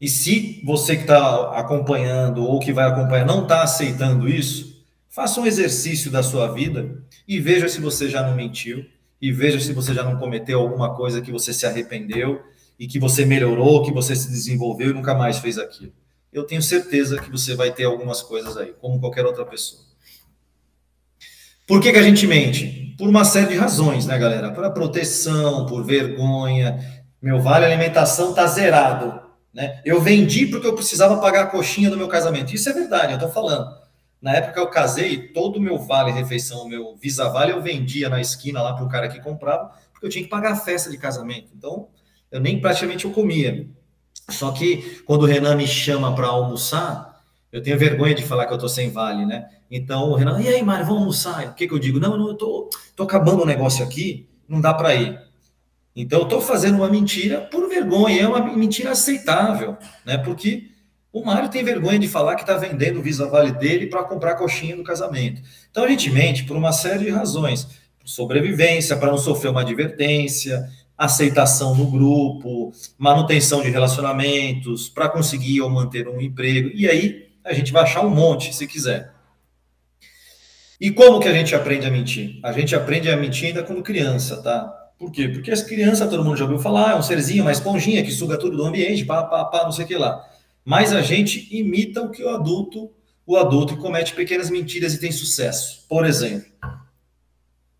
[0.00, 5.40] E se você que está acompanhando ou que vai acompanhar não está aceitando isso, faça
[5.40, 8.84] um exercício da sua vida e veja se você já não mentiu,
[9.20, 12.42] e veja se você já não cometeu alguma coisa que você se arrependeu
[12.78, 15.92] e que você melhorou, que você se desenvolveu e nunca mais fez aquilo.
[16.32, 19.82] Eu tenho certeza que você vai ter algumas coisas aí, como qualquer outra pessoa.
[21.66, 22.85] Por que, que a gente mente?
[22.96, 24.50] Por uma série de razões, né, galera?
[24.52, 26.78] Por proteção, por vergonha.
[27.20, 29.20] Meu vale alimentação tá zerado.
[29.52, 29.80] Né?
[29.84, 32.54] Eu vendi porque eu precisava pagar a coxinha do meu casamento.
[32.54, 33.66] Isso é verdade, eu tô falando.
[34.20, 38.08] Na época que eu casei, todo o meu vale refeição, meu Visa Vale, eu vendia
[38.08, 40.90] na esquina lá para o cara que comprava, porque eu tinha que pagar a festa
[40.90, 41.50] de casamento.
[41.56, 41.88] Então,
[42.30, 43.68] eu nem praticamente eu comia.
[44.30, 47.15] Só que quando o Renan me chama para almoçar,
[47.52, 49.48] eu tenho vergonha de falar que eu tô sem vale, né?
[49.70, 51.46] Então o Renan, e aí, Mário, vamos almoçar?
[51.48, 51.98] O que, que eu digo?
[51.98, 55.18] Não, não, eu tô, tô acabando o um negócio aqui, não dá para ir.
[55.94, 60.18] Então eu estou fazendo uma mentira por vergonha, é uma mentira aceitável, né?
[60.18, 60.70] Porque
[61.10, 64.32] o Mário tem vergonha de falar que está vendendo o Visa Vale dele para comprar
[64.32, 65.40] a coxinha do casamento.
[65.70, 67.66] Então a gente mente por uma série de razões.
[68.04, 75.70] sobrevivência, para não sofrer uma advertência, aceitação no grupo, manutenção de relacionamentos, para conseguir ou
[75.70, 76.70] manter um emprego.
[76.74, 79.12] E aí a gente vai achar um monte, se quiser.
[80.80, 82.38] E como que a gente aprende a mentir?
[82.42, 84.66] A gente aprende a mentir ainda quando criança, tá?
[84.98, 85.28] Por quê?
[85.28, 88.38] Porque as crianças, todo mundo já ouviu falar, é um serzinho, uma esponjinha que suga
[88.38, 90.22] tudo do ambiente, pá, pá, pá, não sei o que lá.
[90.64, 92.90] Mas a gente imita o que o adulto,
[93.24, 95.86] o adulto comete pequenas mentiras e tem sucesso.
[95.88, 96.50] Por exemplo,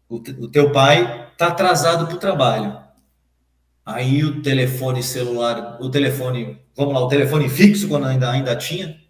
[0.09, 2.79] o, o teu pai está atrasado para o trabalho.
[3.85, 9.01] Aí o telefone celular, o telefone, vamos lá, o telefone fixo, quando ainda, ainda tinha,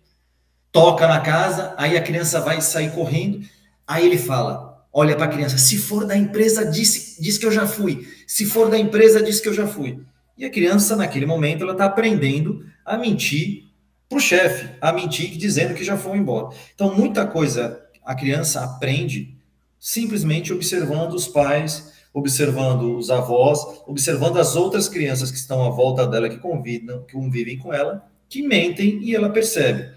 [0.77, 3.41] toca na casa, aí a criança vai sair correndo,
[3.87, 7.51] aí ele fala, olha para a criança, se for da empresa, diz, diz que eu
[7.51, 8.07] já fui.
[8.27, 9.99] Se for da empresa, diz que eu já fui.
[10.37, 13.65] E a criança, naquele momento, ela está aprendendo a mentir
[14.07, 16.55] para o chefe, a mentir dizendo que já foi embora.
[16.75, 19.35] Então, muita coisa a criança aprende
[19.81, 26.07] simplesmente observando os pais, observando os avós, observando as outras crianças que estão à volta
[26.07, 29.96] dela, que convidam, que convivem com ela, que mentem e ela percebe.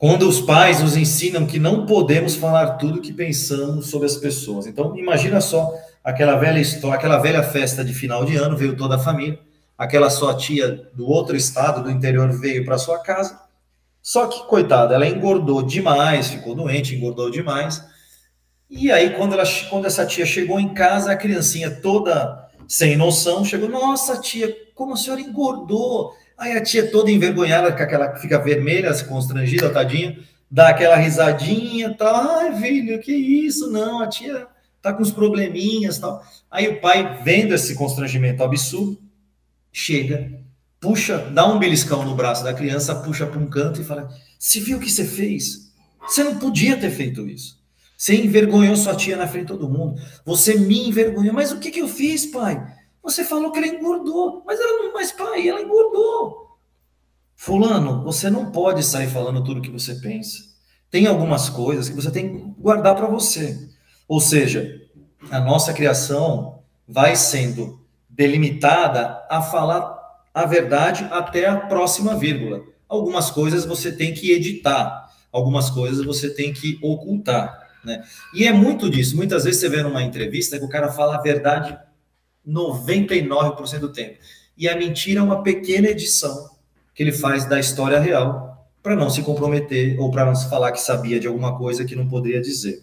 [0.00, 4.66] Quando os pais nos ensinam que não podemos falar tudo que pensamos sobre as pessoas.
[4.66, 8.96] Então, imagina só aquela velha história, aquela velha festa de final de ano, veio toda
[8.96, 9.38] a família,
[9.78, 13.38] aquela sua tia do outro estado, do interior, veio para sua casa.
[14.02, 17.84] Só que, coitada, ela engordou demais, ficou doente, engordou demais
[18.70, 23.44] e aí, quando, ela, quando essa tia chegou em casa, a criancinha toda sem noção
[23.44, 26.14] chegou: Nossa, tia, como a senhora engordou?
[26.40, 30.18] Aí a tia toda envergonhada, com aquela fica vermelha, constrangida, tadinha,
[30.50, 32.14] dá aquela risadinha, tal.
[32.14, 33.70] Ai, filho, que isso?
[33.70, 34.46] Não, a tia
[34.80, 36.24] tá com uns probleminhas, tal.
[36.50, 38.98] Aí o pai, vendo esse constrangimento absurdo,
[39.70, 40.32] chega,
[40.80, 44.60] puxa, dá um beliscão no braço da criança, puxa para um canto e fala: "Se
[44.60, 45.70] viu o que você fez?
[46.08, 47.60] Você não podia ter feito isso."
[47.98, 50.00] Você envergonhou sua tia na frente de todo mundo.
[50.24, 51.34] Você me envergonhou.
[51.34, 52.79] Mas o que, que eu fiz, pai?
[53.02, 54.42] Você falou que ela engordou.
[54.46, 56.58] Mas ela não, mas pai, ela engordou.
[57.34, 60.38] Fulano, você não pode sair falando tudo o que você pensa.
[60.90, 63.70] Tem algumas coisas que você tem que guardar para você.
[64.06, 64.78] Ou seja,
[65.30, 69.98] a nossa criação vai sendo delimitada a falar
[70.34, 72.62] a verdade até a próxima vírgula.
[72.88, 77.68] Algumas coisas você tem que editar, algumas coisas você tem que ocultar.
[77.84, 78.02] Né?
[78.34, 79.16] E é muito disso.
[79.16, 81.78] Muitas vezes você vê numa entrevista que o cara fala a verdade
[82.50, 84.18] 99% do tempo.
[84.56, 86.50] E a mentira é uma pequena edição
[86.94, 90.72] que ele faz da história real para não se comprometer ou para não se falar
[90.72, 92.82] que sabia de alguma coisa que não poderia dizer.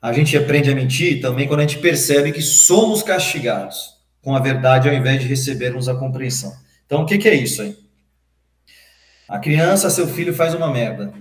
[0.00, 4.40] A gente aprende a mentir também quando a gente percebe que somos castigados com a
[4.40, 6.54] verdade ao invés de recebermos a compreensão.
[6.86, 7.76] Então, o que, que é isso aí?
[9.28, 11.12] A criança, seu filho, faz uma merda,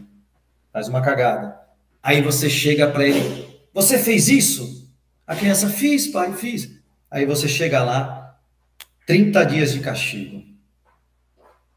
[0.72, 1.60] faz uma cagada.
[2.02, 4.90] Aí você chega para ele, você fez isso?
[5.28, 6.79] A criança, fiz, pai, fiz.
[7.12, 8.40] Aí você chega lá,
[9.08, 10.44] 30 dias de castigo.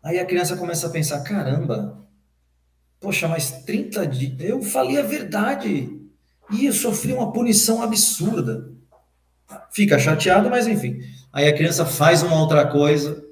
[0.03, 2.07] Aí a criança começa a pensar, caramba,
[3.01, 5.99] poxa, mas 30 dias, eu falei a verdade.
[6.51, 8.71] E eu sofri uma punição absurda.
[9.71, 11.01] Fica chateado, mas enfim.
[11.33, 13.25] Aí a criança faz uma outra coisa,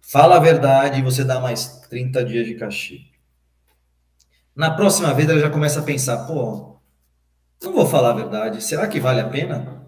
[0.00, 3.04] fala a verdade e você dá mais 30 dias de castigo.
[4.54, 6.76] Na próxima vez ela já começa a pensar, pô,
[7.62, 9.79] não vou falar a verdade, será que vale a pena?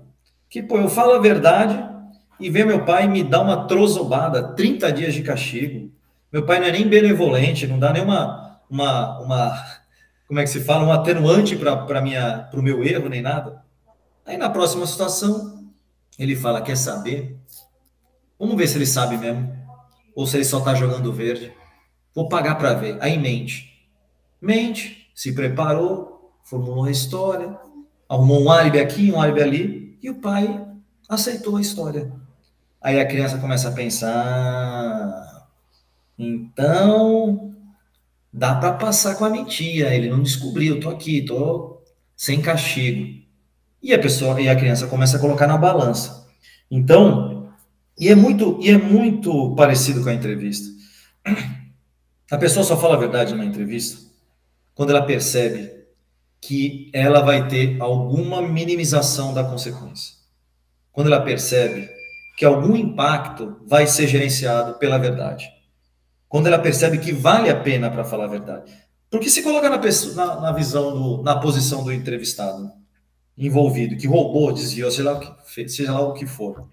[0.53, 1.83] Que, pô, eu falo a verdade
[2.38, 5.91] e vem meu pai me dá uma trozobada, 30 dias de castigo.
[6.31, 9.65] Meu pai não é nem benevolente, não dá nenhuma, uma, uma,
[10.29, 13.65] como é que se fala, um atenuante para o meu erro, nem nada.
[14.27, 15.65] Aí na próxima situação,
[16.19, 17.35] ele fala, quer saber?
[18.38, 19.57] Vamos ver se ele sabe mesmo,
[20.15, 21.51] ou se ele só está jogando verde.
[22.15, 22.99] Vou pagar para ver.
[23.01, 23.73] Aí mente
[24.43, 27.57] mente, se preparou, formulou a história,
[28.09, 30.67] arrumou um álibi aqui, um álibi ali, e o pai
[31.09, 32.12] aceitou a história.
[32.81, 35.49] Aí a criança começa a pensar,
[36.19, 37.55] então
[38.33, 41.81] dá para passar com a mentira, ele não descobriu, tô aqui, tô
[42.17, 43.23] sem castigo.
[43.81, 46.27] E a pessoa e a criança começa a colocar na balança.
[46.71, 47.53] Então,
[47.99, 50.69] e é muito e é muito parecido com a entrevista.
[52.31, 54.01] A pessoa só fala a verdade na entrevista
[54.75, 55.82] quando ela percebe
[56.43, 60.17] que ela vai ter alguma minimização da consequência.
[60.91, 61.89] Quando ela percebe
[62.37, 65.49] que algum impacto vai ser gerenciado pela verdade.
[66.29, 68.73] Quando ela percebe que vale a pena para falar a verdade.
[69.09, 72.73] Porque se coloca na, pessoa, na, na, visão, do, na posição do entrevistado
[73.39, 76.61] envolvido, que roubou, desviou, seja lá o que, seja lá o que for.
[76.61, 76.69] O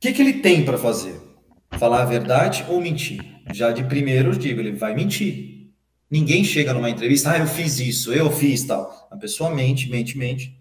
[0.00, 1.20] que, que ele tem para fazer?
[1.78, 3.20] Falar a verdade ou mentir?
[3.52, 5.61] Já de primeiro eu digo, ele vai mentir.
[6.12, 9.08] Ninguém chega numa entrevista, ah, eu fiz isso, eu fiz tal.
[9.10, 10.54] A pessoa mente, mente, mente.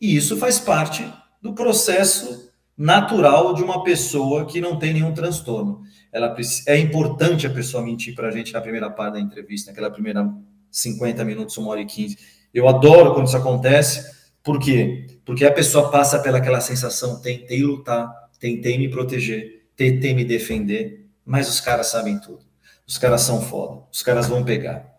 [0.00, 1.08] E isso faz parte
[1.40, 5.82] do processo natural de uma pessoa que não tem nenhum transtorno.
[6.12, 6.34] Ela
[6.66, 10.28] é importante a pessoa mentir para a gente na primeira parte da entrevista, naquela primeira
[10.72, 12.18] 50 minutos, uma hora e 15.
[12.52, 14.12] Eu adoro quando isso acontece.
[14.42, 15.06] Por quê?
[15.24, 21.48] Porque a pessoa passa pelaquela sensação, tentei lutar, tentei me proteger, tentei me defender, mas
[21.48, 22.44] os caras sabem tudo.
[22.84, 24.95] Os caras são foda, os caras vão pegar.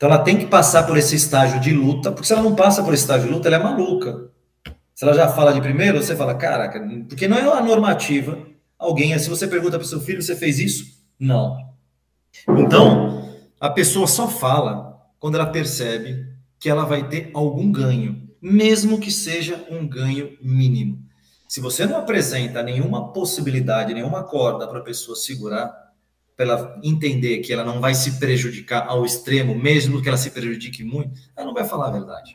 [0.00, 2.82] Então ela tem que passar por esse estágio de luta, porque se ela não passa
[2.82, 4.30] por esse estágio de luta, ela é maluca.
[4.94, 8.38] Se ela já fala de primeiro, você fala, caraca, porque não é uma normativa.
[8.78, 11.04] Alguém, se você pergunta para o seu filho, você fez isso?
[11.18, 11.54] Não.
[12.48, 13.28] Então,
[13.60, 16.26] a pessoa só fala quando ela percebe
[16.58, 20.98] que ela vai ter algum ganho, mesmo que seja um ganho mínimo.
[21.46, 25.89] Se você não apresenta nenhuma possibilidade, nenhuma corda para a pessoa segurar,
[26.40, 30.30] para ela entender que ela não vai se prejudicar ao extremo, mesmo que ela se
[30.30, 32.34] prejudique muito, ela não vai falar a verdade.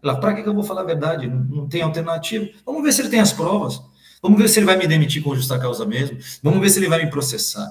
[0.00, 1.26] Ela, para que eu vou falar a verdade?
[1.26, 2.48] Não, não tem alternativa.
[2.64, 3.82] Vamos ver se ele tem as provas.
[4.22, 6.16] Vamos ver se ele vai me demitir com justa causa mesmo.
[6.40, 7.68] Vamos ver se ele vai me processar.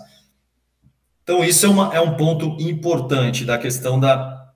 [1.23, 4.51] Então, isso é, uma, é um ponto importante da questão da,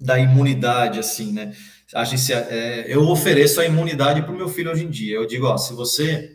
[0.00, 1.54] da imunidade, assim, né?
[1.94, 5.14] A gente, é, eu ofereço a imunidade para o meu filho hoje em dia.
[5.14, 6.34] Eu digo, ó, se você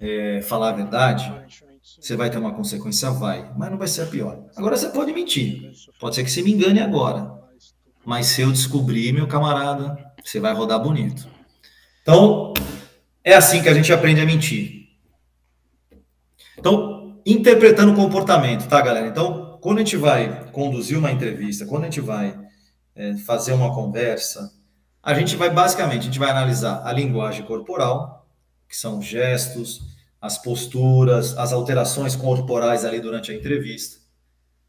[0.00, 1.30] é, falar a verdade,
[2.00, 3.10] você vai ter uma consequência?
[3.10, 4.44] Vai, mas não vai ser a pior.
[4.56, 5.72] Agora você pode mentir.
[5.98, 7.32] Pode ser que você me engane agora.
[8.04, 11.28] Mas se eu descobrir, meu camarada, você vai rodar bonito.
[12.02, 12.52] Então,
[13.24, 14.88] é assim que a gente aprende a mentir.
[16.58, 19.06] Então, interpretando o comportamento, tá, galera?
[19.06, 22.38] Então, quando a gente vai conduzir uma entrevista, quando a gente vai
[22.94, 24.52] é, fazer uma conversa,
[25.02, 28.26] a gente vai basicamente, a gente vai analisar a linguagem corporal,
[28.68, 29.80] que são gestos,
[30.20, 33.98] as posturas, as alterações corporais ali durante a entrevista,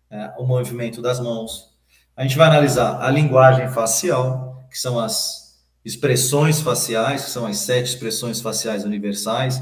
[0.09, 1.69] é, o movimento das mãos.
[2.15, 7.57] A gente vai analisar a linguagem facial, que são as expressões faciais, que são as
[7.57, 9.61] sete expressões faciais universais,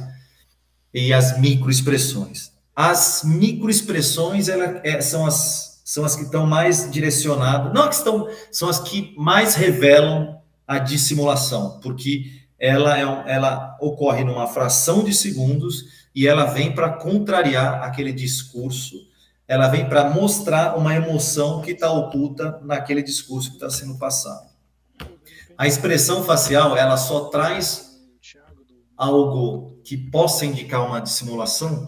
[0.94, 2.52] e as microexpressões.
[2.76, 8.30] As microexpressões ela, é, são, as, são as que estão mais direcionadas, não que estão,
[8.52, 15.14] são as que mais revelam a dissimulação, porque ela, é, ela ocorre numa fração de
[15.14, 18.96] segundos e ela vem para contrariar aquele discurso,
[19.48, 24.48] ela vem para mostrar uma emoção que está oculta naquele discurso que está sendo passado.
[25.58, 27.98] A expressão facial, ela só traz
[28.96, 31.88] algo que possa indicar uma dissimulação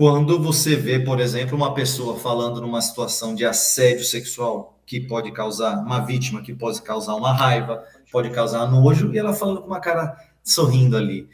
[0.00, 5.30] quando você vê, por exemplo, uma pessoa falando numa situação de assédio sexual que pode
[5.30, 9.66] causar uma vítima, que pode causar uma raiva, pode causar nojo, e ela falando com
[9.66, 11.28] uma cara sorrindo ali.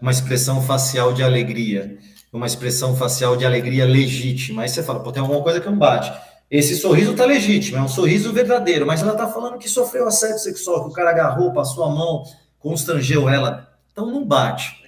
[0.00, 1.98] Uma expressão facial de alegria,
[2.32, 4.62] uma expressão facial de alegria legítima.
[4.62, 6.10] Aí você fala, pô, tem alguma coisa que não bate.
[6.50, 10.38] Esse sorriso tá legítimo, é um sorriso verdadeiro, mas ela tá falando que sofreu assédio
[10.38, 12.24] sexual, que o cara agarrou, passou a mão,
[12.58, 13.68] constrangeu ela.
[13.92, 14.80] Então não bate.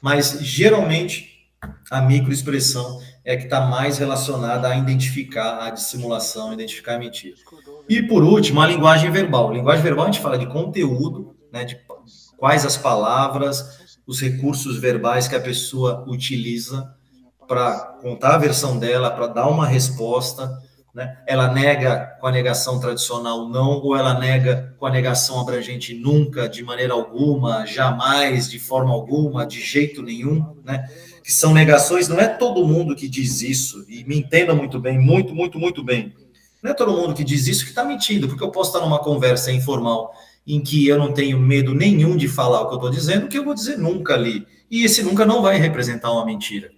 [0.00, 1.48] Mas geralmente
[1.90, 7.36] a microexpressão é que está mais relacionada a identificar a dissimulação, identificar a mentira.
[7.88, 9.52] E por último, a linguagem verbal.
[9.52, 11.78] linguagem verbal a gente fala de conteúdo, né, de
[12.36, 16.92] quais as palavras, os recursos verbais que a pessoa utiliza
[17.46, 20.58] para contar a versão dela, para dar uma resposta.
[20.94, 21.18] Né?
[21.26, 26.48] Ela nega com a negação tradicional não, ou ela nega com a negação abrangente nunca,
[26.48, 30.56] de maneira alguma, jamais, de forma alguma, de jeito nenhum.
[30.64, 30.84] Né?
[31.22, 34.98] Que são negações, não é todo mundo que diz isso, e me entenda muito bem,
[34.98, 36.12] muito, muito, muito bem
[36.62, 39.00] não é todo mundo que diz isso que está mentindo, porque eu posso estar numa
[39.00, 40.14] conversa informal
[40.46, 43.36] em que eu não tenho medo nenhum de falar o que eu estou dizendo, que
[43.36, 44.46] eu vou dizer nunca ali.
[44.70, 46.70] E esse nunca não vai representar uma mentira.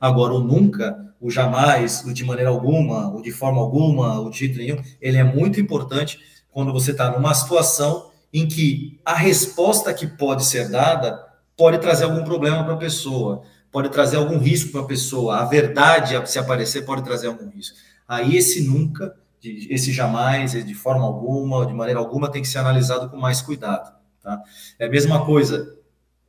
[0.00, 4.38] Agora, o nunca, o jamais, o de maneira alguma, o de forma alguma, o de
[4.38, 6.18] jeito nenhum, ele é muito importante
[6.50, 11.22] quando você está numa situação em que a resposta que pode ser dada
[11.56, 13.42] pode trazer algum problema para a pessoa,
[13.76, 15.36] pode trazer algum risco para a pessoa.
[15.36, 17.76] A verdade, se aparecer, pode trazer algum risco.
[18.08, 19.14] Aí esse nunca,
[19.44, 23.94] esse jamais, de forma alguma, de maneira alguma, tem que ser analisado com mais cuidado.
[24.22, 24.40] Tá?
[24.78, 25.76] É a mesma coisa.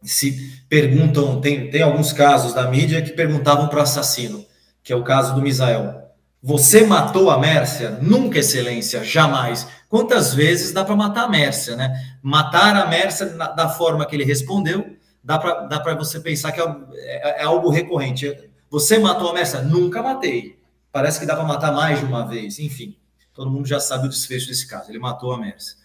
[0.04, 4.45] Se perguntam, tem, tem alguns casos da mídia que perguntavam para o assassino,
[4.84, 6.04] que é o caso do Misael.
[6.43, 7.91] Você matou a Mércia?
[8.02, 9.66] Nunca, excelência, jamais.
[9.88, 11.98] Quantas vezes dá para matar a Mércia, né?
[12.22, 14.97] Matar a Mércia da forma que ele respondeu,
[15.28, 18.34] dá para você pensar que é, é, é algo recorrente.
[18.69, 19.61] Você matou a Mércia?
[19.61, 20.57] Nunca matei.
[20.89, 22.59] Parece que dá para matar mais de uma vez.
[22.59, 22.95] Enfim,
[23.34, 24.89] todo mundo já sabe o desfecho desse caso.
[24.89, 25.75] Ele matou a Mercy.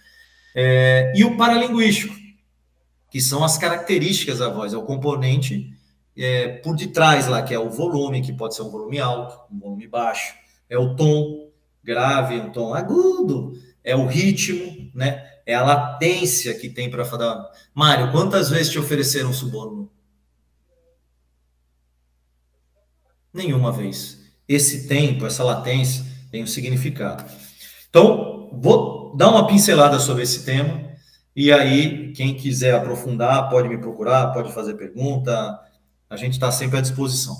[0.54, 2.14] É, e o paralinguístico,
[3.10, 5.76] que são as características da voz, é o componente
[6.16, 9.58] é, por detrás lá, que é o volume, que pode ser um volume alto, um
[9.58, 10.34] volume baixo,
[10.70, 11.50] É o tom
[11.82, 15.31] grave, um tom agudo, é o ritmo, né?
[15.44, 17.50] É a latência que tem para falar.
[17.74, 19.90] Mário, quantas vezes te ofereceram suborno?
[23.32, 24.20] Nenhuma vez.
[24.48, 27.24] Esse tempo, essa latência, tem um significado.
[27.88, 30.92] Então, vou dar uma pincelada sobre esse tema.
[31.34, 35.58] E aí, quem quiser aprofundar, pode me procurar, pode fazer pergunta.
[36.08, 37.36] A gente está sempre à disposição.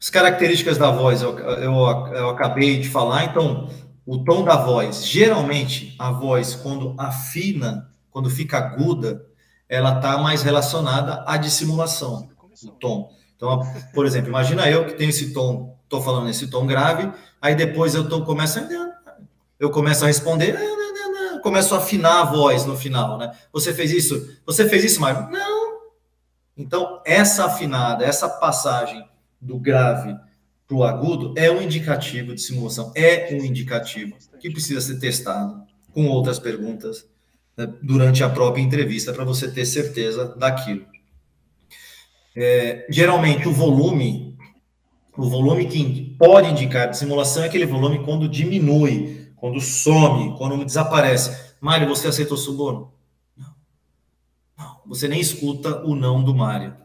[0.00, 3.68] As características da voz, eu, eu, eu, acabei de falar, então,
[4.06, 9.26] o tom da voz, geralmente, a voz, quando afina, quando fica aguda,
[9.68, 12.30] ela está mais relacionada à dissimulação,
[12.62, 13.10] o tom.
[13.34, 13.60] Então,
[13.92, 17.94] por exemplo, imagina eu que tenho esse tom, estou falando esse tom grave, aí depois
[17.96, 18.68] eu tô, começo a,
[19.58, 20.56] eu começo a responder,
[21.42, 23.32] começo a afinar a voz no final, né?
[23.52, 24.38] Você fez isso?
[24.46, 25.28] Você fez isso, Mário?
[25.30, 25.78] Não.
[26.56, 29.06] Então, essa afinada, essa passagem
[29.40, 30.16] do grave
[30.66, 35.62] para o agudo é um indicativo de simulação, é um indicativo que precisa ser testado
[35.92, 37.08] com outras perguntas
[37.56, 40.84] né, durante a própria entrevista para você ter certeza daquilo.
[42.34, 44.36] É, geralmente, o volume,
[45.16, 50.62] o volume que pode indicar de simulação é aquele volume quando diminui, quando some, quando
[50.64, 51.54] desaparece.
[51.60, 52.92] Mário, você aceitou suborno?
[53.36, 53.54] Não.
[54.58, 54.80] não.
[54.86, 56.76] Você nem escuta o não do Mário.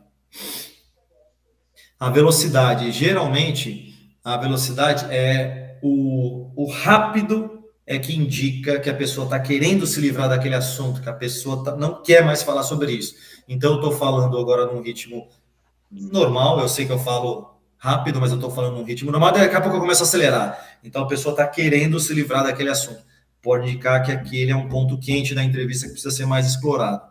[2.02, 9.26] A velocidade, geralmente, a velocidade é o, o rápido é que indica que a pessoa
[9.26, 12.92] está querendo se livrar daquele assunto, que a pessoa tá, não quer mais falar sobre
[12.92, 13.14] isso.
[13.48, 15.28] Então, eu estou falando agora num ritmo
[15.92, 19.56] normal, eu sei que eu falo rápido, mas eu estou falando num ritmo normal, daqui
[19.56, 20.80] a pouco eu começo a acelerar.
[20.84, 23.04] Então a pessoa está querendo se livrar daquele assunto.
[23.44, 27.04] Pode indicar que aquele é um ponto quente da entrevista que precisa ser mais explorado.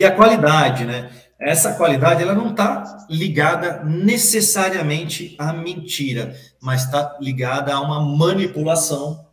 [0.00, 1.10] E a qualidade, né?
[1.38, 9.26] Essa qualidade ela não está ligada necessariamente à mentira, mas está ligada a uma manipulação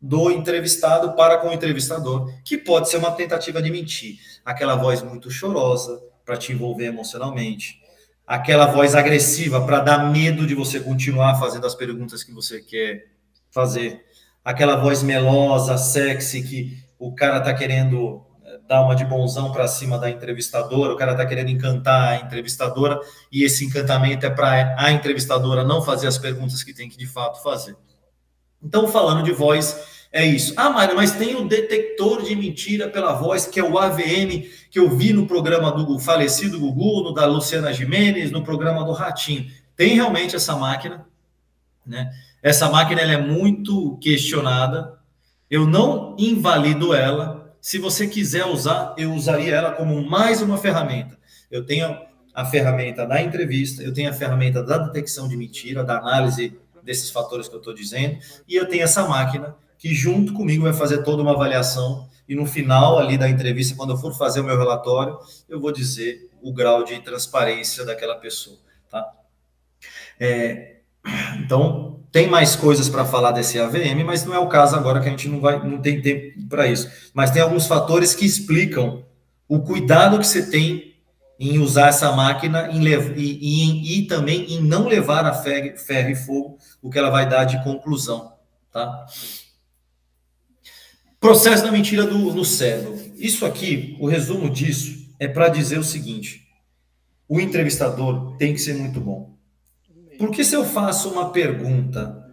[0.00, 4.18] do entrevistado para com o entrevistador, que pode ser uma tentativa de mentir.
[4.44, 7.80] Aquela voz muito chorosa para te envolver emocionalmente,
[8.26, 13.06] aquela voz agressiva para dar medo de você continuar fazendo as perguntas que você quer
[13.50, 14.04] fazer,
[14.44, 18.22] aquela voz melosa, sexy que o cara tá querendo
[18.66, 22.98] dar uma de bonzão para cima da entrevistadora, o cara tá querendo encantar a entrevistadora
[23.30, 27.06] e esse encantamento é para a entrevistadora não fazer as perguntas que tem que de
[27.06, 27.76] fato fazer.
[28.62, 30.54] Então, falando de voz, é isso.
[30.56, 34.78] Ah, Mário, mas tem o detector de mentira pela voz, que é o AVM, que
[34.78, 39.50] eu vi no programa do falecido Gugu, no da Luciana Jimenez, no programa do Ratinho.
[39.76, 41.04] Tem realmente essa máquina,
[41.84, 42.10] né?
[42.40, 44.98] Essa máquina ela é muito questionada.
[45.50, 47.43] Eu não invalido ela.
[47.64, 51.18] Se você quiser usar, eu usaria ela como mais uma ferramenta.
[51.50, 51.98] Eu tenho
[52.34, 57.08] a ferramenta da entrevista, eu tenho a ferramenta da detecção de mentira, da análise desses
[57.08, 61.04] fatores que eu estou dizendo, e eu tenho essa máquina que junto comigo vai fazer
[61.04, 64.58] toda uma avaliação e no final ali da entrevista, quando eu for fazer o meu
[64.58, 68.58] relatório, eu vou dizer o grau de transparência daquela pessoa,
[68.90, 69.10] tá?
[70.20, 70.73] É,
[71.38, 75.08] então, tem mais coisas para falar desse AVM, mas não é o caso agora que
[75.08, 76.88] a gente não vai, não tem tempo para isso.
[77.12, 79.04] Mas tem alguns fatores que explicam
[79.48, 80.94] o cuidado que você tem
[81.38, 82.82] em usar essa máquina em,
[83.16, 87.10] e, e, e também em não levar a ferro, ferro e fogo o que ela
[87.10, 88.32] vai dar de conclusão,
[88.72, 89.06] tá?
[91.18, 92.96] Processo da mentira do, no cérebro.
[93.16, 96.46] Isso aqui, o resumo disso, é para dizer o seguinte:
[97.28, 99.33] o entrevistador tem que ser muito bom.
[100.18, 102.24] Porque se eu faço uma pergunta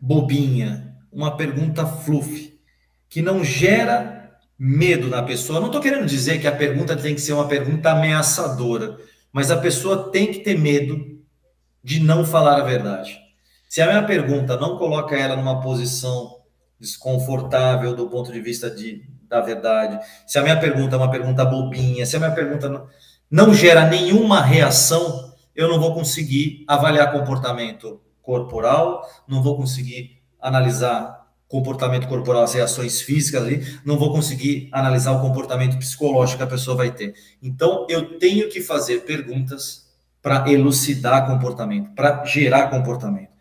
[0.00, 2.58] bobinha, uma pergunta fluff,
[3.08, 7.20] que não gera medo na pessoa, não estou querendo dizer que a pergunta tem que
[7.20, 8.96] ser uma pergunta ameaçadora,
[9.32, 11.20] mas a pessoa tem que ter medo
[11.82, 13.18] de não falar a verdade.
[13.68, 16.36] Se a minha pergunta não coloca ela numa posição
[16.78, 21.44] desconfortável do ponto de vista de, da verdade, se a minha pergunta é uma pergunta
[21.44, 22.86] bobinha, se a minha pergunta não,
[23.30, 25.21] não gera nenhuma reação,
[25.54, 33.02] eu não vou conseguir avaliar comportamento corporal, não vou conseguir analisar comportamento corporal, as reações
[33.02, 37.14] físicas ali, não vou conseguir analisar o comportamento psicológico que a pessoa vai ter.
[37.42, 39.86] Então, eu tenho que fazer perguntas
[40.22, 43.32] para elucidar comportamento, para gerar comportamento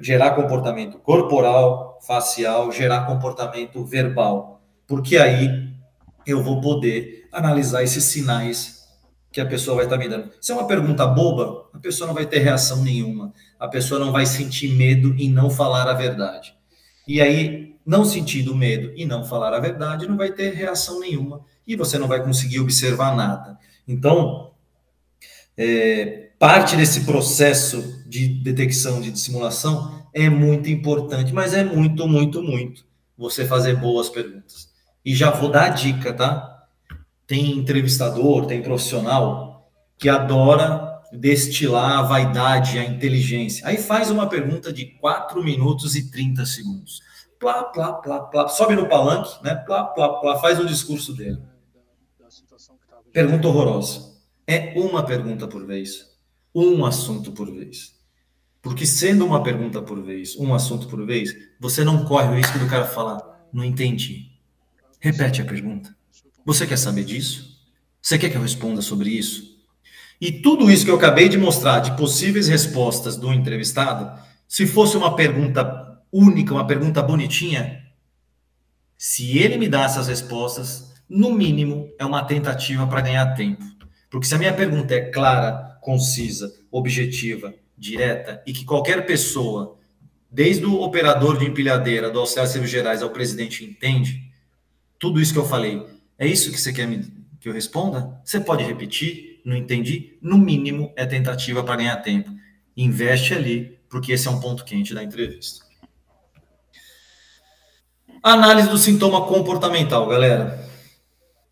[0.00, 5.70] gerar comportamento corporal, facial, gerar comportamento verbal, porque aí
[6.26, 8.75] eu vou poder analisar esses sinais
[9.36, 10.30] que a pessoa vai estar me dando.
[10.40, 14.10] Se é uma pergunta boba, a pessoa não vai ter reação nenhuma, a pessoa não
[14.10, 16.54] vai sentir medo em não falar a verdade.
[17.06, 21.44] E aí, não sentindo medo e não falar a verdade, não vai ter reação nenhuma
[21.66, 23.58] e você não vai conseguir observar nada.
[23.86, 24.52] Então,
[25.54, 32.42] é, parte desse processo de detecção de dissimulação é muito importante, mas é muito, muito,
[32.42, 32.86] muito
[33.18, 34.70] você fazer boas perguntas.
[35.04, 36.55] E já vou dar a dica, tá?
[37.26, 43.66] Tem entrevistador, tem profissional que adora destilar a vaidade, a inteligência.
[43.66, 47.00] Aí faz uma pergunta de 4 minutos e 30 segundos.
[47.38, 49.54] Plá, plá, plá, plá, sobe no palanque, né?
[49.54, 51.38] Plá, plá, plá, faz o discurso dele.
[53.12, 54.16] Pergunta horrorosa.
[54.46, 56.16] É uma pergunta por vez.
[56.54, 57.94] Um assunto por vez.
[58.62, 62.58] Porque sendo uma pergunta por vez, um assunto por vez, você não corre o risco
[62.58, 64.32] do cara falar, não entendi.
[64.98, 65.94] Repete a pergunta.
[66.46, 67.58] Você quer saber disso?
[68.00, 69.56] Você quer que eu responda sobre isso?
[70.20, 74.16] E tudo isso que eu acabei de mostrar de possíveis respostas do entrevistado,
[74.46, 77.84] se fosse uma pergunta única, uma pergunta bonitinha,
[78.96, 83.64] se ele me dá essas respostas, no mínimo é uma tentativa para ganhar tempo.
[84.08, 89.76] Porque se a minha pergunta é clara, concisa, objetiva, direta e que qualquer pessoa,
[90.30, 94.30] desde o operador de empilhadeira, do auxiliar de gerais ao presidente entende,
[94.96, 97.04] tudo isso que eu falei, é isso que você quer me,
[97.40, 98.20] que eu responda?
[98.24, 99.40] Você pode repetir?
[99.44, 100.18] Não entendi?
[100.20, 102.30] No mínimo, é tentativa para ganhar tempo.
[102.76, 105.64] Investe ali, porque esse é um ponto quente da entrevista.
[108.22, 110.66] Análise do sintoma comportamental, galera.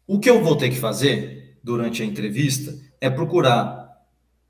[0.07, 3.89] O que eu vou ter que fazer durante a entrevista é procurar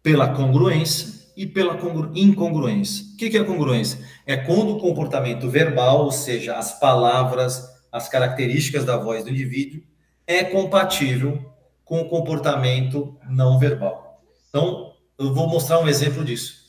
[0.03, 1.79] pela congruência e pela
[2.15, 3.05] incongruência.
[3.12, 3.99] O que é congruência?
[4.25, 7.62] É quando o comportamento verbal, ou seja, as palavras,
[7.93, 9.83] as características da voz do indivíduo,
[10.27, 11.53] é compatível
[11.85, 14.22] com o comportamento não verbal.
[14.49, 16.64] Então, eu vou mostrar um exemplo disso.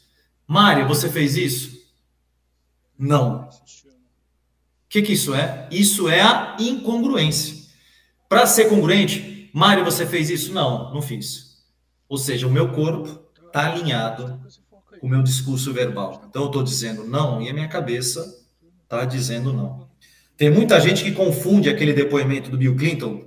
[0.47, 1.75] Mário, você fez isso?
[2.97, 3.47] Não.
[3.47, 5.67] O que, que isso é?
[5.71, 7.65] Isso é a incongruência.
[8.29, 10.53] Para ser congruente, Mário, você fez isso?
[10.53, 11.63] Não, não fiz.
[12.07, 14.39] Ou seja, o meu corpo está alinhado
[14.99, 16.25] com o meu discurso verbal.
[16.29, 18.43] Então, eu estou dizendo não e a minha cabeça
[18.83, 19.89] está dizendo não.
[20.37, 23.23] Tem muita gente que confunde aquele depoimento do Bill Clinton.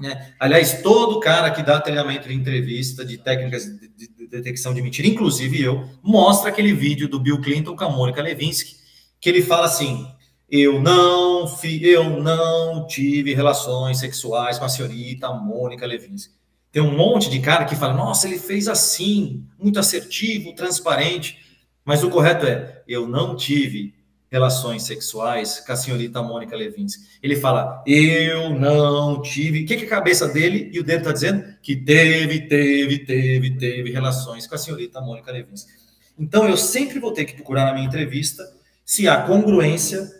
[0.00, 0.32] Né?
[0.38, 4.80] Aliás, todo cara que dá treinamento de entrevista de técnicas de, de, de detecção de
[4.80, 8.76] mentira, inclusive eu, mostra aquele vídeo do Bill Clinton com a Mônica Levinsky,
[9.20, 10.06] que ele fala assim:
[10.50, 16.34] eu não, fi, eu não tive relações sexuais com a senhorita Mônica Levinsky.
[16.70, 21.38] Tem um monte de cara que fala, nossa, ele fez assim, muito assertivo, transparente.
[21.84, 23.94] Mas o correto é, eu não tive
[24.30, 27.02] relações sexuais com a senhorita Mônica Levinsky.
[27.22, 29.64] Ele fala, eu não tive.
[29.64, 31.44] O que, que a cabeça dele e o dele está dizendo?
[31.62, 35.70] Que teve, teve, teve, teve relações com a senhorita Mônica Levinsky.
[36.18, 38.44] Então, eu sempre vou ter que procurar na minha entrevista
[38.84, 40.10] se há congruência,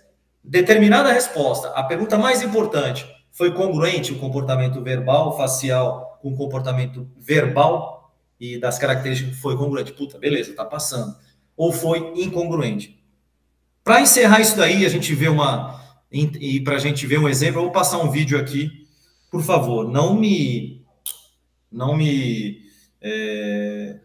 [0.43, 1.69] determinada resposta.
[1.69, 8.59] A pergunta mais importante foi congruente o comportamento verbal, facial, com o comportamento verbal e
[8.59, 9.93] das características foi congruente.
[9.93, 11.15] Puta, beleza, tá passando.
[11.57, 12.98] Ou foi incongruente.
[13.89, 15.83] Para encerrar isso daí, a gente vê uma.
[16.13, 18.71] E para a gente ver um exemplo, eu vou passar um vídeo aqui.
[19.31, 20.85] Por favor, não me.
[21.73, 22.59] Não me.
[23.01, 23.97] É,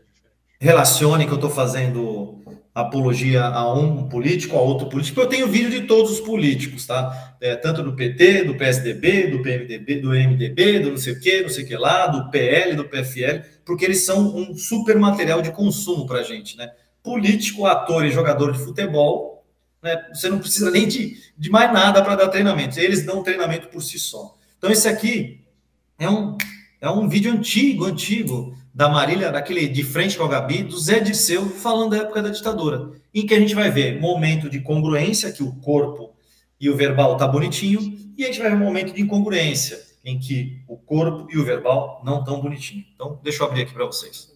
[0.58, 2.42] relacione que eu estou fazendo
[2.74, 5.20] apologia a um político, a outro político.
[5.20, 7.36] Eu tenho vídeo de todos os políticos, tá?
[7.42, 11.42] É, tanto do PT, do PSDB, do PMDB, do MDB, do não sei o que,
[11.42, 15.42] não sei o que lá, do PL, do PFL, porque eles são um super material
[15.42, 16.72] de consumo para gente, né?
[17.04, 19.33] Político, ator e jogador de futebol
[19.84, 20.10] né?
[20.14, 22.80] Você não precisa nem de, de mais nada para dar treinamento.
[22.80, 24.36] Eles dão treinamento por si só.
[24.58, 25.46] Então, esse aqui
[26.00, 26.38] é um,
[26.80, 31.00] é um vídeo antigo, antigo, da Marília, daquele de frente com a Gabi, do Zé
[31.00, 35.32] Disseu, falando da época da ditadura, em que a gente vai ver momento de congruência,
[35.32, 36.16] que o corpo
[36.60, 40.18] e o verbal tá bonitinho, e a gente vai ver um momento de incongruência, em
[40.18, 42.84] que o corpo e o verbal não estão bonitinho.
[42.96, 44.34] Então, deixa eu abrir aqui para vocês.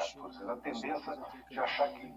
[0.00, 2.12] 14, a tendência de achar que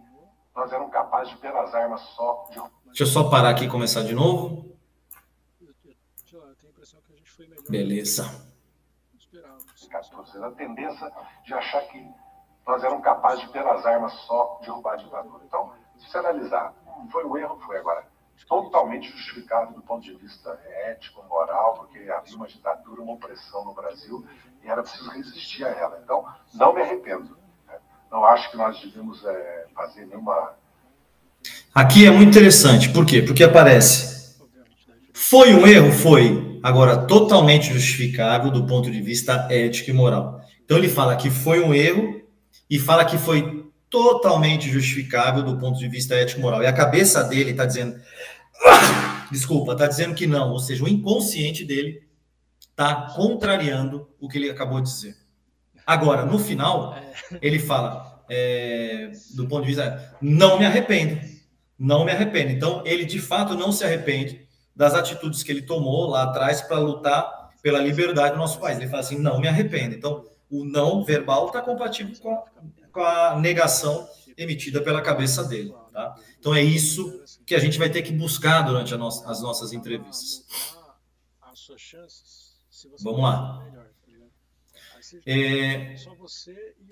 [0.55, 2.47] nós éramos capazes de ter as armas só.
[2.51, 2.61] De...
[2.86, 4.73] Deixa eu só parar aqui e começar de novo.
[7.69, 8.23] Beleza.
[9.89, 11.11] 14, a tendência
[11.45, 12.11] de achar que
[12.65, 15.43] nós éramos capazes de ter as armas só derrubar a ditadura.
[15.45, 16.73] Então, se você analisar,
[17.11, 18.07] foi um erro, foi agora
[18.47, 23.73] totalmente justificado do ponto de vista ético, moral, porque havia uma ditadura, uma opressão no
[23.73, 24.25] Brasil
[24.63, 25.99] e era preciso resistir a ela.
[26.03, 27.38] Então, não me arrependo
[28.14, 30.53] não acho que nós devemos é, fazer nenhuma.
[31.74, 33.24] Aqui é muito interessante, por quê?
[33.24, 34.38] Porque aparece.
[35.11, 35.91] Foi um erro?
[35.91, 36.59] Foi.
[36.61, 40.41] Agora, totalmente justificável do ponto de vista ético e moral.
[40.64, 42.22] Então, ele fala que foi um erro
[42.70, 46.61] e fala que foi totalmente justificável do ponto de vista ético e moral.
[46.61, 47.99] E a cabeça dele está dizendo.
[49.32, 50.51] Desculpa, está dizendo que não.
[50.51, 52.03] Ou seja, o inconsciente dele
[52.70, 55.22] está contrariando o que ele acabou de dizer.
[55.86, 56.95] Agora, no final,
[57.41, 61.19] ele fala, é, do ponto de vista, não me arrependo,
[61.77, 62.51] não me arrependo.
[62.51, 66.79] Então, ele de fato não se arrepende das atitudes que ele tomou lá atrás para
[66.79, 68.77] lutar pela liberdade do nosso país.
[68.77, 69.95] Ele fala assim, não me arrependo.
[69.95, 72.43] Então, o não verbal está compatível com a,
[72.91, 74.07] com a negação
[74.38, 75.73] emitida pela cabeça dele.
[75.91, 76.15] Tá?
[76.39, 80.45] Então, é isso que a gente vai ter que buscar durante no as nossas entrevistas.
[83.01, 83.63] Vamos lá.
[85.26, 85.95] É,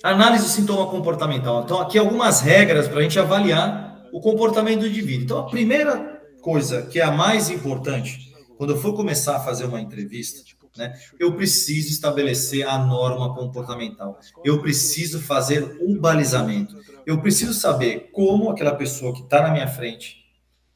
[0.04, 1.64] análise do sintoma comportamental.
[1.64, 5.24] Então, aqui algumas regras para a gente avaliar o comportamento do indivíduo.
[5.24, 9.66] Então, a primeira coisa que é a mais importante, quando eu for começar a fazer
[9.66, 10.42] uma entrevista,
[10.78, 14.18] né, eu preciso estabelecer a norma comportamental.
[14.44, 16.78] Eu preciso fazer um balizamento.
[17.06, 20.18] Eu preciso saber como aquela pessoa que está na minha frente,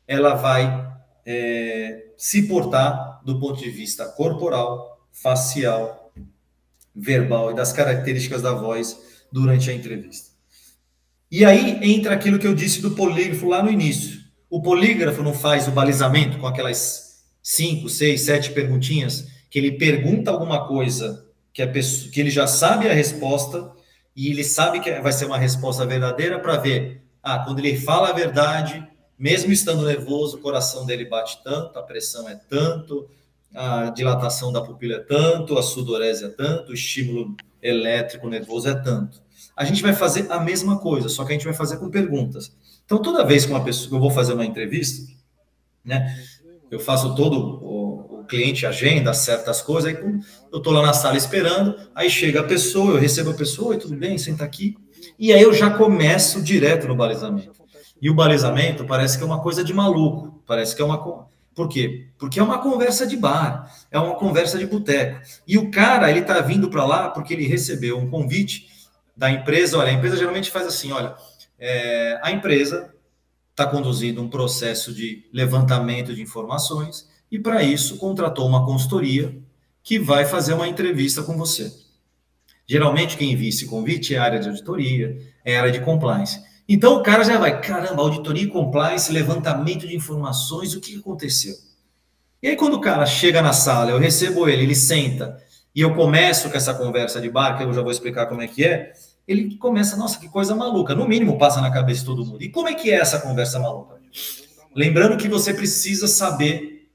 [0.07, 0.93] ela vai
[1.25, 6.04] é, se portar do ponto de vista corporal, facial,
[6.95, 8.97] verbal e das características da voz
[9.31, 10.29] durante a entrevista.
[11.29, 14.19] E aí entra aquilo que eu disse do polígrafo lá no início.
[14.49, 20.31] O polígrafo não faz o balizamento com aquelas cinco, seis, sete perguntinhas que ele pergunta
[20.31, 23.71] alguma coisa que, a pessoa, que ele já sabe a resposta
[24.15, 28.09] e ele sabe que vai ser uma resposta verdadeira para ver, ah, quando ele fala
[28.09, 28.85] a verdade,
[29.17, 33.09] mesmo estando nervoso, o coração dele bate tanto, a pressão é tanto,
[33.55, 38.75] a dilatação da pupila é tanto, a sudorese é tanto, o estímulo elétrico nervoso é
[38.75, 39.21] tanto.
[39.55, 42.55] A gente vai fazer a mesma coisa, só que a gente vai fazer com perguntas.
[42.85, 45.11] Então, toda vez que uma pessoa, eu vou fazer uma entrevista,
[45.83, 46.15] né,
[46.69, 50.03] eu faço todo o, o cliente agenda certas coisas, aí
[50.51, 53.77] eu estou lá na sala esperando, aí chega a pessoa, eu recebo a pessoa, oi,
[53.77, 54.75] tudo bem, senta aqui,
[55.17, 57.63] e aí eu já começo direto no balizamento.
[58.01, 60.97] E o balizamento parece que é uma coisa de maluco, parece que é uma
[61.55, 62.07] por quê?
[62.17, 65.21] Porque é uma conversa de bar, é uma conversa de boteco.
[65.47, 68.67] E o cara, ele tá vindo para lá porque ele recebeu um convite
[69.15, 69.77] da empresa.
[69.77, 71.15] Olha, a empresa geralmente faz assim: olha,
[71.57, 72.93] é, a empresa
[73.51, 79.33] está conduzindo um processo de levantamento de informações e, para isso, contratou uma consultoria
[79.81, 81.71] que vai fazer uma entrevista com você.
[82.67, 86.43] Geralmente, quem envia esse convite é a área de auditoria, é a área de compliance.
[86.67, 91.53] Então o cara já vai, caramba, auditoria e compliance, levantamento de informações, o que aconteceu?
[92.41, 95.37] E aí quando o cara chega na sala, eu recebo ele, ele senta,
[95.75, 98.47] e eu começo com essa conversa de bar, que eu já vou explicar como é
[98.47, 98.93] que é,
[99.27, 102.41] ele começa, nossa, que coisa maluca, no mínimo passa na cabeça de todo mundo.
[102.41, 103.95] E como é que é essa conversa maluca?
[104.75, 106.89] Lembrando que você precisa saber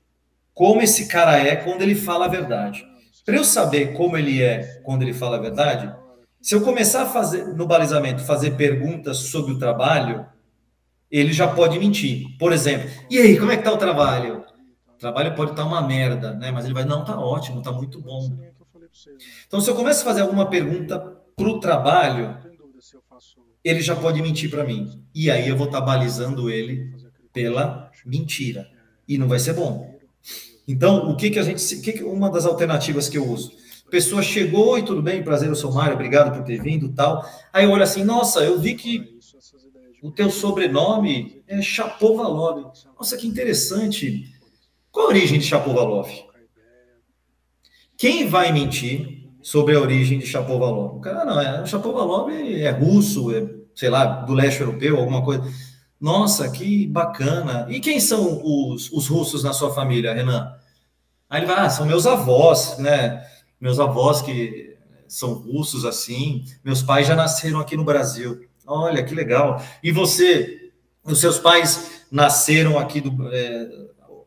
[0.54, 2.86] como esse cara é quando ele fala a verdade.
[3.24, 5.92] Para eu saber como ele é quando ele fala a verdade,
[6.40, 10.26] se eu começar a fazer no balizamento, fazer perguntas sobre o trabalho,
[11.10, 12.36] ele já pode mentir.
[12.38, 14.44] Por exemplo, e aí, como é que tá o trabalho?
[14.88, 16.50] O trabalho pode estar tá uma merda, né?
[16.50, 18.38] Mas ele vai, não, tá ótimo, tá muito bom.
[19.46, 20.98] Então, se eu começo a fazer alguma pergunta
[21.36, 22.36] para o trabalho,
[23.62, 25.04] ele já pode mentir para mim.
[25.14, 26.90] E aí eu vou estar tá balizando ele
[27.32, 28.66] pela mentira.
[29.06, 29.98] E não vai ser bom.
[30.66, 33.52] Então, o que que a gente, que, que uma das alternativas que eu uso?
[33.90, 37.24] Pessoa chegou e tudo bem, prazer, eu sou Mário, obrigado por ter vindo tal.
[37.52, 39.18] Aí eu olho assim, nossa, eu vi que
[40.02, 42.72] o teu sobrenome é Chapovalov.
[42.98, 44.32] Nossa, que interessante.
[44.90, 46.08] Qual a origem de Chapovalov?
[47.96, 50.96] Quem vai mentir sobre a origem de Chapovalov?
[50.96, 55.44] O cara não, é, Chapovalov é russo, é, sei lá, do leste europeu, alguma coisa.
[56.00, 57.66] Nossa, que bacana.
[57.68, 60.50] E quem são os, os russos na sua família, Renan?
[61.28, 63.22] Aí ele vai, ah, são meus avós, né?
[63.60, 68.46] Meus avós que são russos assim, meus pais já nasceram aqui no Brasil.
[68.66, 69.62] Olha que legal.
[69.82, 70.70] E você,
[71.04, 73.68] os seus pais nasceram aqui do, é,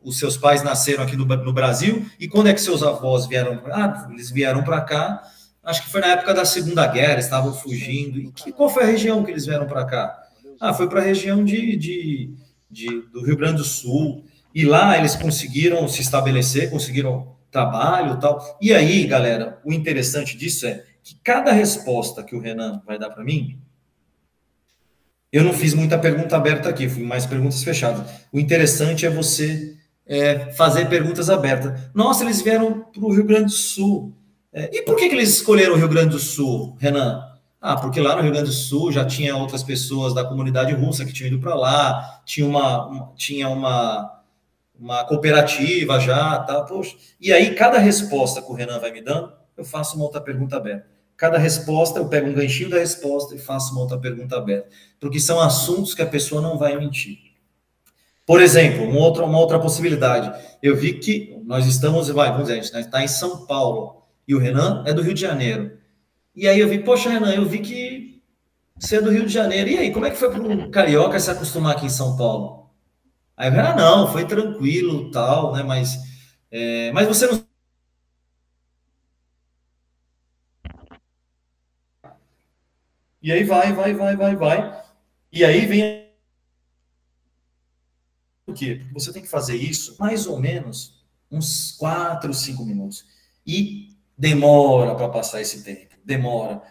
[0.04, 3.62] os seus pais nasceram aqui no, no, Brasil e quando é que seus avós vieram?
[3.72, 5.22] Ah, eles vieram para cá.
[5.64, 8.20] Acho que foi na época da Segunda Guerra, estavam fugindo.
[8.20, 10.24] E que, qual foi a região que eles vieram para cá?
[10.60, 12.34] Ah, foi para a região de, de,
[12.70, 14.26] de, do Rio Grande do Sul.
[14.54, 18.58] E lá eles conseguiram se estabelecer, conseguiram trabalho tal.
[18.60, 23.12] E aí, galera, o interessante disso é que cada resposta que o Renan vai dar
[23.12, 23.60] para mim,
[25.32, 28.06] eu não fiz muita pergunta aberta aqui, fui mais perguntas fechadas.
[28.32, 31.80] O interessante é você é, fazer perguntas abertas.
[31.94, 34.14] Nossa, eles vieram para o Rio Grande do Sul.
[34.52, 37.24] É, e por que, que eles escolheram o Rio Grande do Sul, Renan?
[37.60, 41.06] Ah, porque lá no Rio Grande do Sul já tinha outras pessoas da comunidade russa
[41.06, 44.23] que tinham ido para lá, tinha uma, uma tinha uma
[44.78, 46.62] uma cooperativa já, tá?
[46.62, 46.96] Poxa.
[47.20, 50.58] E aí, cada resposta que o Renan vai me dando, eu faço uma outra pergunta
[50.58, 50.88] aberta.
[51.16, 54.70] Cada resposta, eu pego um ganchinho da resposta e faço uma outra pergunta aberta.
[55.00, 57.18] Porque são assuntos que a pessoa não vai mentir.
[58.26, 60.34] Por exemplo, uma outra, uma outra possibilidade.
[60.62, 64.34] Eu vi que nós estamos, vai, vamos dizer, a gente está em São Paulo e
[64.34, 65.78] o Renan é do Rio de Janeiro.
[66.36, 68.24] E aí eu vi, poxa, Renan, eu vi que
[68.80, 69.70] você é do Rio de Janeiro.
[69.70, 72.63] E aí, como é que foi para um carioca se acostumar aqui em São Paulo?
[73.36, 75.64] Aí o Renan, não, foi tranquilo, tal, né?
[75.64, 75.98] Mas,
[76.52, 77.44] é, mas você não
[83.22, 84.84] E aí vai, vai, vai, vai, vai.
[85.32, 86.10] E aí vem.
[88.46, 88.76] Por quê?
[88.82, 93.06] Porque você tem que fazer isso mais ou menos uns 4, 5 minutos.
[93.48, 95.96] E demora para passar esse tempo.
[96.04, 96.62] Demora.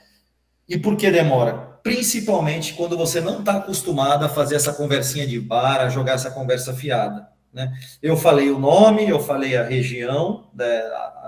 [0.69, 1.55] E por que demora?
[1.83, 6.31] Principalmente quando você não está acostumado a fazer essa conversinha de bar, a jogar essa
[6.31, 7.29] conversa fiada.
[7.53, 7.73] Né?
[8.03, 10.65] Eu falei o nome, eu falei a região, da,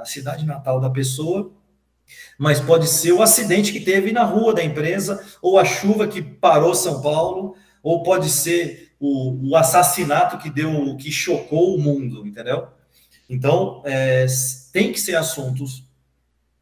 [0.01, 1.53] a cidade natal da pessoa,
[2.39, 6.23] mas pode ser o acidente que teve na rua da empresa, ou a chuva que
[6.23, 12.27] parou São Paulo, ou pode ser o, o assassinato que deu, que chocou o mundo,
[12.27, 12.69] entendeu?
[13.29, 14.27] Então, é,
[14.73, 15.84] tem que ser assuntos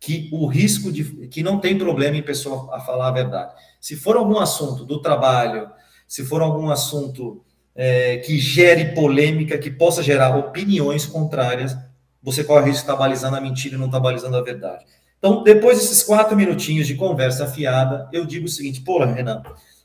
[0.03, 3.55] que o risco de que não tem problema em pessoa a falar a verdade.
[3.80, 5.70] Se for algum assunto do trabalho,
[6.09, 11.76] se for algum assunto é, que gere polêmica, que possa gerar opiniões contrárias,
[12.20, 14.84] você corre o risco de estar balizando a mentira e não estar balizando a verdade.
[15.20, 19.40] Então, depois desses quatro minutinhos de conversa afiada, eu digo o seguinte: pô, Renan,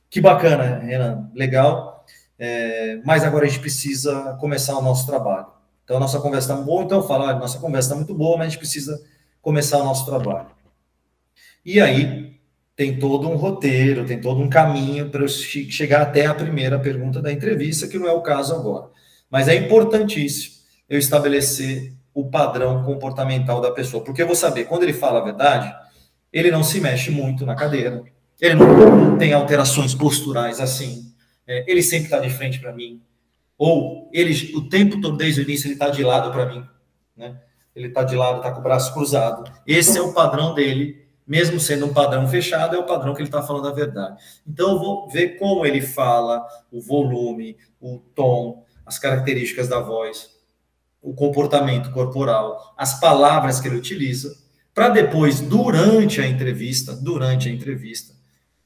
[0.09, 2.03] que bacana, Renan, legal,
[2.39, 5.45] é, mas agora a gente precisa começar o nosso trabalho.
[5.83, 8.47] Então, a nossa conversa está boa, então eu falo, nossa conversa está muito boa, mas
[8.47, 8.99] a gente precisa
[9.47, 10.49] começar o nosso trabalho.
[11.63, 12.33] E aí,
[12.75, 17.31] tem todo um roteiro, tem todo um caminho para chegar até a primeira pergunta da
[17.31, 18.89] entrevista, que não é o caso agora.
[19.31, 20.55] Mas é importantíssimo
[20.89, 24.03] eu estabelecer o padrão comportamental da pessoa.
[24.03, 25.73] Porque eu vou saber, quando ele fala a verdade,
[26.33, 28.03] ele não se mexe muito na cadeira,
[28.41, 31.13] ele não tem alterações posturais assim,
[31.47, 33.01] é, ele sempre está de frente para mim,
[33.57, 36.65] ou ele, o tempo todo, desde o início, ele está de lado para mim,
[37.15, 37.37] né?
[37.77, 39.49] Ele está de lado, está com o braço cruzado.
[39.65, 43.27] Esse é o padrão dele, mesmo sendo um padrão fechado, é o padrão que ele
[43.27, 44.21] está falando a verdade.
[44.45, 50.37] Então, eu vou ver como ele fala, o volume, o tom, as características da voz
[51.07, 54.37] o comportamento corporal, as palavras que ele utiliza,
[54.73, 58.13] para depois, durante a entrevista, durante a entrevista,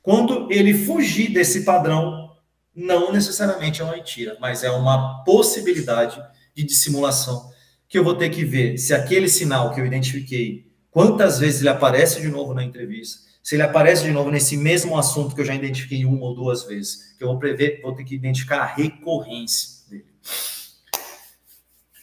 [0.01, 2.32] quando ele fugir desse padrão,
[2.76, 6.20] não necessariamente é uma mentira, mas é uma possibilidade
[6.55, 7.51] de dissimulação
[7.91, 11.67] que eu vou ter que ver se aquele sinal que eu identifiquei, quantas vezes ele
[11.67, 15.45] aparece de novo na entrevista, se ele aparece de novo nesse mesmo assunto que eu
[15.45, 18.65] já identifiquei uma ou duas vezes, que eu vou prever, vou ter que identificar a
[18.65, 20.05] recorrência dele.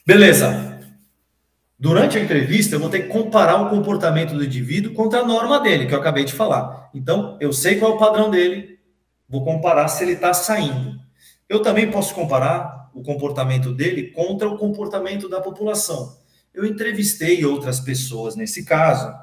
[0.04, 0.78] Beleza.
[1.78, 5.58] Durante a entrevista, eu vou ter que comparar o comportamento do indivíduo contra a norma
[5.58, 6.90] dele, que eu acabei de falar.
[6.92, 8.78] Então, eu sei qual é o padrão dele,
[9.26, 11.00] vou comparar se ele está saindo.
[11.48, 16.18] Eu também posso comparar o comportamento dele contra o comportamento da população.
[16.52, 19.14] Eu entrevistei outras pessoas nesse caso,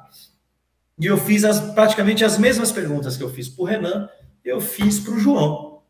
[0.97, 4.09] e eu fiz as, praticamente as mesmas perguntas que eu fiz para o Renan,
[4.43, 5.81] eu fiz para o João.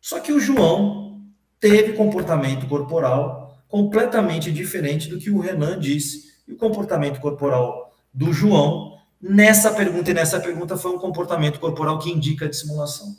[0.00, 1.22] Só que o João
[1.60, 6.34] teve comportamento corporal completamente diferente do que o Renan disse.
[6.48, 11.98] E o comportamento corporal do João, nessa pergunta e nessa pergunta, foi um comportamento corporal
[12.00, 13.16] que indica dissimulação.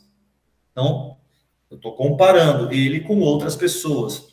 [0.72, 1.15] Então,
[1.76, 4.28] eu estou comparando ele com outras pessoas.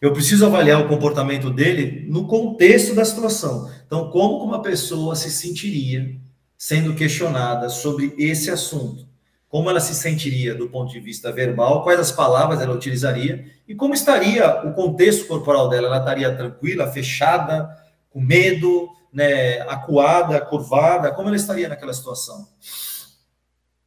[0.00, 3.70] Eu preciso avaliar o comportamento dele no contexto da situação.
[3.86, 6.16] Então, como uma pessoa se sentiria
[6.56, 9.14] sendo questionada sobre esse assunto?
[9.54, 13.72] como ela se sentiria do ponto de vista verbal, quais as palavras ela utilizaria e
[13.72, 15.86] como estaria o contexto corporal dela.
[15.86, 17.70] Ela estaria tranquila, fechada,
[18.10, 22.48] com medo, né, acuada, curvada, como ela estaria naquela situação.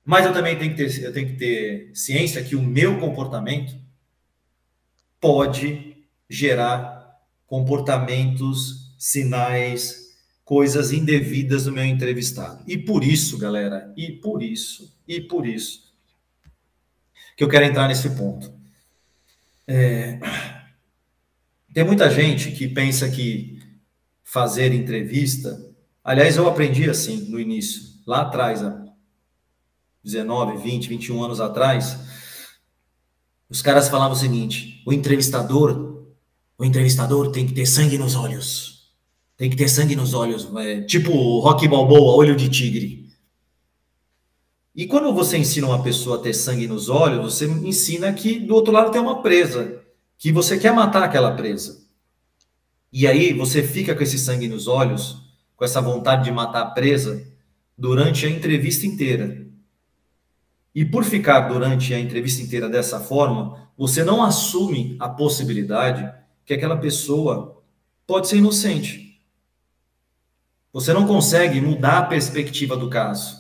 [0.07, 3.75] Mas eu também tenho que ter, eu tenho que ter ciência que o meu comportamento
[5.19, 5.97] pode
[6.29, 12.63] gerar comportamentos, sinais, coisas indevidas no meu entrevistado.
[12.65, 15.93] E por isso, galera, e por isso e por isso
[17.35, 18.49] que eu quero entrar nesse ponto.
[19.67, 20.19] É...
[21.73, 23.61] Tem muita gente que pensa que
[24.23, 25.61] fazer entrevista.
[26.01, 28.61] Aliás, eu aprendi assim no início, lá atrás,
[30.07, 31.97] 19, 20, 21 anos atrás.
[33.49, 36.05] Os caras falavam o seguinte: o entrevistador,
[36.57, 38.77] o entrevistador tem que ter sangue nos olhos.
[39.35, 43.07] Tem que ter sangue nos olhos, é, tipo Rock Balboa, olho de tigre.
[44.73, 48.55] E quando você ensina uma pessoa a ter sangue nos olhos, você ensina que do
[48.55, 49.81] outro lado tem uma presa,
[50.17, 51.85] que você quer matar aquela presa.
[52.91, 55.17] E aí você fica com esse sangue nos olhos,
[55.55, 57.27] com essa vontade de matar a presa,
[57.77, 59.46] durante a entrevista inteira.
[60.77, 66.07] E por ficar durante a entrevista inteira dessa forma, você não assume a possibilidade
[66.45, 67.63] que aquela pessoa
[68.05, 69.19] pode ser inocente.
[70.71, 73.37] Você não consegue mudar a perspectiva do caso.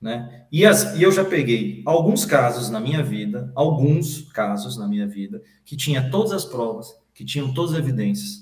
[0.00, 0.46] Né?
[0.52, 5.08] E, as, e eu já peguei alguns casos na minha vida, alguns casos na minha
[5.08, 8.40] vida, que tinha todas as provas, que tinham todas as evidências,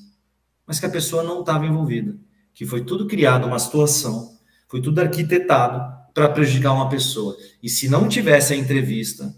[0.67, 2.19] mas que a pessoa não estava envolvida.
[2.53, 4.37] Que foi tudo criado, uma situação,
[4.69, 7.35] foi tudo arquitetado para prejudicar uma pessoa.
[7.63, 9.35] E se não tivesse a entrevista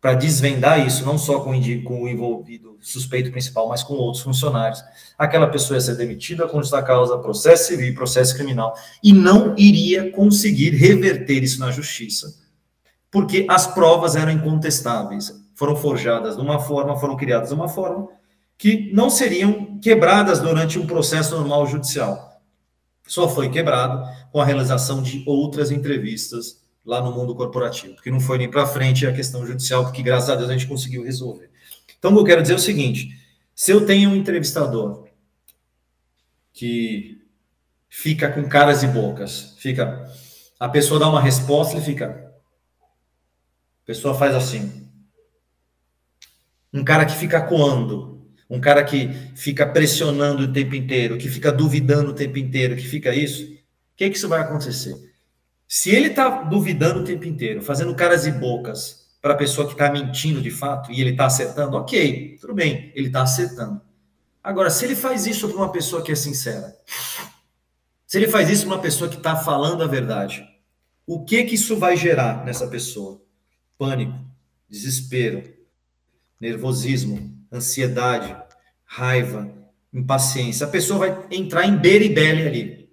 [0.00, 4.80] para desvendar isso, não só com, o envolvido suspeito principal, mas com outros funcionários,
[5.18, 10.12] aquela pessoa ia ser demitida com justa causa, processo civil, processo criminal, e não iria
[10.12, 12.32] conseguir reverter isso na justiça,
[13.10, 18.08] porque as provas eram incontestáveis, foram forjadas de uma forma, foram criadas de uma forma
[18.56, 22.29] que não seriam quebradas durante um processo normal judicial.
[23.10, 28.20] Só foi quebrado com a realização de outras entrevistas lá no mundo corporativo, porque não
[28.20, 31.50] foi nem para frente a questão judicial, porque graças a Deus a gente conseguiu resolver.
[31.98, 33.18] Então, eu quero dizer é o seguinte:
[33.52, 35.08] se eu tenho um entrevistador
[36.52, 37.20] que
[37.88, 40.08] fica com caras e bocas, fica,
[40.60, 42.32] a pessoa dá uma resposta e fica,
[43.82, 44.88] a pessoa faz assim,
[46.72, 48.19] um cara que fica coando,
[48.50, 52.86] um cara que fica pressionando o tempo inteiro, que fica duvidando o tempo inteiro, que
[52.86, 53.56] fica isso, o
[53.96, 54.96] que, que isso vai acontecer?
[55.68, 59.74] Se ele está duvidando o tempo inteiro, fazendo caras e bocas para a pessoa que
[59.74, 63.80] está mentindo de fato e ele está acertando, ok, tudo bem, ele está acertando.
[64.42, 66.74] Agora, se ele faz isso para uma pessoa que é sincera,
[68.04, 70.44] se ele faz isso para uma pessoa que está falando a verdade,
[71.06, 73.22] o que que isso vai gerar nessa pessoa?
[73.78, 74.18] Pânico,
[74.68, 75.54] desespero,
[76.40, 78.36] nervosismo, ansiedade,
[78.84, 79.50] raiva,
[79.92, 80.66] impaciência.
[80.66, 82.90] A pessoa vai entrar em beribele ali.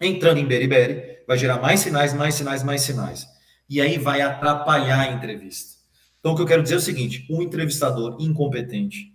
[0.00, 3.26] Entrando em beribele, vai gerar mais sinais, mais sinais, mais sinais.
[3.68, 5.76] E aí vai atrapalhar a entrevista.
[6.18, 9.14] Então, o que eu quero dizer é o seguinte: um entrevistador incompetente,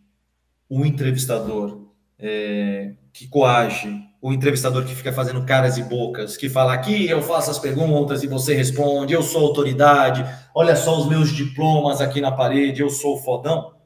[0.69, 1.87] um entrevistador
[2.19, 7.21] é, que coage, o entrevistador que fica fazendo caras e bocas, que fala aqui eu
[7.21, 12.19] faço as perguntas e você responde, eu sou autoridade, olha só os meus diplomas aqui
[12.19, 13.76] na parede, eu sou fodão,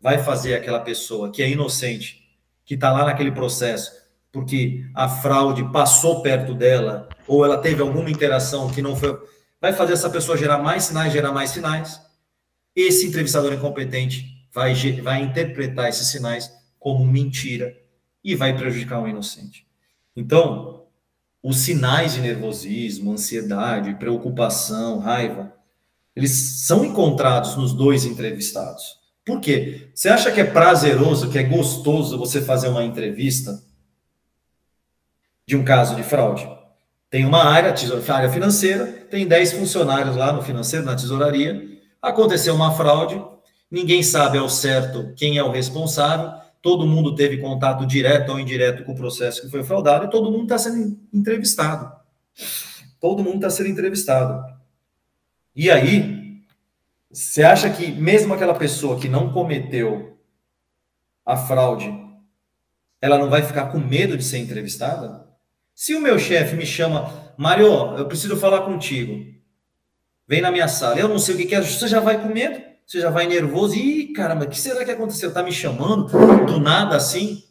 [0.00, 2.22] vai fazer aquela pessoa que é inocente,
[2.64, 3.92] que está lá naquele processo,
[4.32, 9.18] porque a fraude passou perto dela, ou ela teve alguma interação que não foi.
[9.60, 12.00] Vai fazer essa pessoa gerar mais sinais, gerar mais sinais.
[12.74, 17.76] Esse entrevistador incompetente vai, vai interpretar esses sinais como mentira
[18.22, 19.66] e vai prejudicar o inocente.
[20.16, 20.86] Então,
[21.42, 25.52] os sinais de nervosismo, ansiedade, preocupação, raiva,
[26.14, 28.99] eles são encontrados nos dois entrevistados.
[29.30, 29.92] Por quê?
[29.94, 33.62] Você acha que é prazeroso, que é gostoso você fazer uma entrevista
[35.46, 36.48] de um caso de fraude.
[37.08, 37.72] Tem uma área,
[38.08, 41.62] área financeira, tem 10 funcionários lá no financeiro, na tesouraria.
[42.02, 43.22] Aconteceu uma fraude,
[43.70, 48.82] ninguém sabe ao certo quem é o responsável, todo mundo teve contato direto ou indireto
[48.82, 51.88] com o processo que foi fraudado e todo mundo está sendo entrevistado.
[53.00, 54.44] Todo mundo está sendo entrevistado.
[55.54, 56.29] E aí,
[57.12, 60.16] você acha que mesmo aquela pessoa que não cometeu
[61.26, 61.92] a fraude,
[63.00, 65.28] ela não vai ficar com medo de ser entrevistada?
[65.74, 69.26] Se o meu chefe me chama, Mário, eu preciso falar contigo.
[70.28, 70.98] Vem na minha sala.
[70.98, 71.60] Eu não sei o que, é.
[71.60, 72.62] Você já vai com medo?
[72.86, 73.74] Você já vai nervoso?
[73.74, 75.32] Ih, caramba, o que será que aconteceu?
[75.32, 76.06] Tá me chamando
[76.46, 77.42] do nada assim?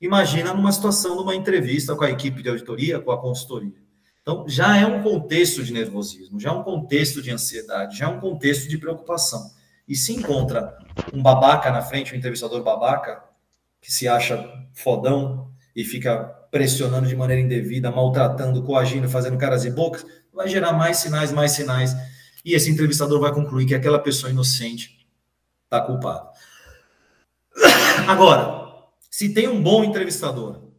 [0.00, 3.83] Imagina numa situação, numa entrevista com a equipe de auditoria, com a consultoria.
[4.24, 8.08] Então, já é um contexto de nervosismo, já é um contexto de ansiedade, já é
[8.08, 9.50] um contexto de preocupação.
[9.86, 10.78] E se encontra
[11.12, 13.22] um babaca na frente, um entrevistador babaca,
[13.82, 19.70] que se acha fodão e fica pressionando de maneira indevida, maltratando, coagindo, fazendo caras e
[19.70, 21.94] bocas, vai gerar mais sinais, mais sinais.
[22.42, 25.06] E esse entrevistador vai concluir que aquela pessoa inocente
[25.64, 26.30] está culpada.
[28.08, 28.72] Agora,
[29.10, 30.70] se tem um bom entrevistador,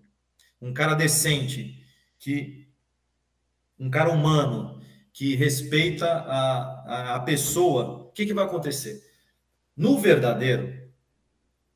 [0.59, 1.79] um cara decente,
[2.17, 2.64] que
[3.79, 9.01] um cara humano, que respeita a, a, pessoa, o que, que vai acontecer?
[9.75, 10.73] No verdadeiro,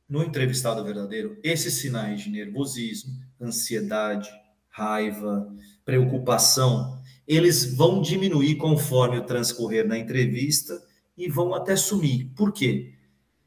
[0.07, 4.29] no entrevistado verdadeiro, esses sinais de nervosismo, ansiedade,
[4.67, 5.53] raiva,
[5.85, 10.81] preocupação, eles vão diminuir conforme o transcorrer da entrevista
[11.17, 12.31] e vão até sumir.
[12.35, 12.93] Por quê?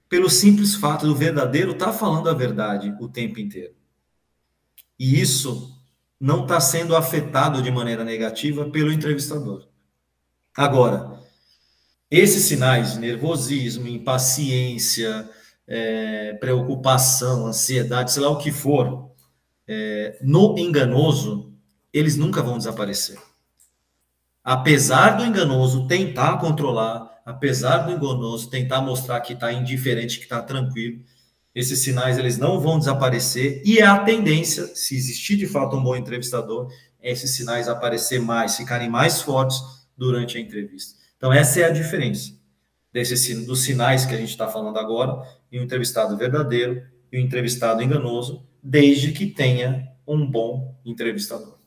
[0.09, 3.75] Pelo simples fato do verdadeiro estar tá falando a verdade o tempo inteiro.
[4.99, 5.72] E isso
[6.23, 9.67] não está sendo afetado de maneira negativa pelo entrevistador.
[10.57, 11.19] Agora,
[12.09, 15.29] esses sinais nervosismo, impaciência,
[15.67, 19.11] é, preocupação, ansiedade, sei lá o que for,
[19.67, 21.53] é, no enganoso,
[21.93, 23.19] eles nunca vão desaparecer.
[24.45, 30.41] Apesar do enganoso tentar controlar, apesar do enganoso tentar mostrar que está indiferente, que está
[30.41, 31.03] tranquilo,
[31.55, 35.83] esses sinais eles não vão desaparecer e é a tendência, se existir de fato um
[35.83, 39.61] bom entrevistador, é esses sinais aparecer mais, ficarem mais fortes
[39.97, 40.99] durante a entrevista.
[41.17, 42.33] Então essa é a diferença
[42.93, 47.21] desse, dos sinais que a gente está falando agora e o entrevistado verdadeiro e o
[47.21, 51.59] entrevistado enganoso, desde que tenha um bom entrevistador.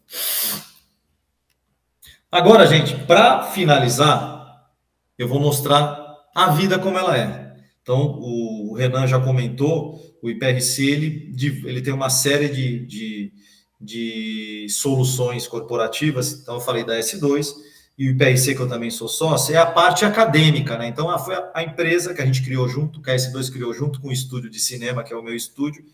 [2.31, 4.71] Agora, gente, para finalizar,
[5.17, 7.55] eu vou mostrar a vida como ela é.
[7.81, 13.33] Então, o Renan já comentou, o IPRC ele, ele tem uma série de, de,
[13.79, 16.33] de soluções corporativas.
[16.41, 17.53] Então, eu falei da S2
[17.97, 20.87] e o IPRC, que eu também sou sócio, é a parte acadêmica, né?
[20.87, 24.01] Então, foi a, a empresa que a gente criou junto, que a S2 criou junto
[24.01, 25.85] com o estúdio de cinema, que é o meu estúdio,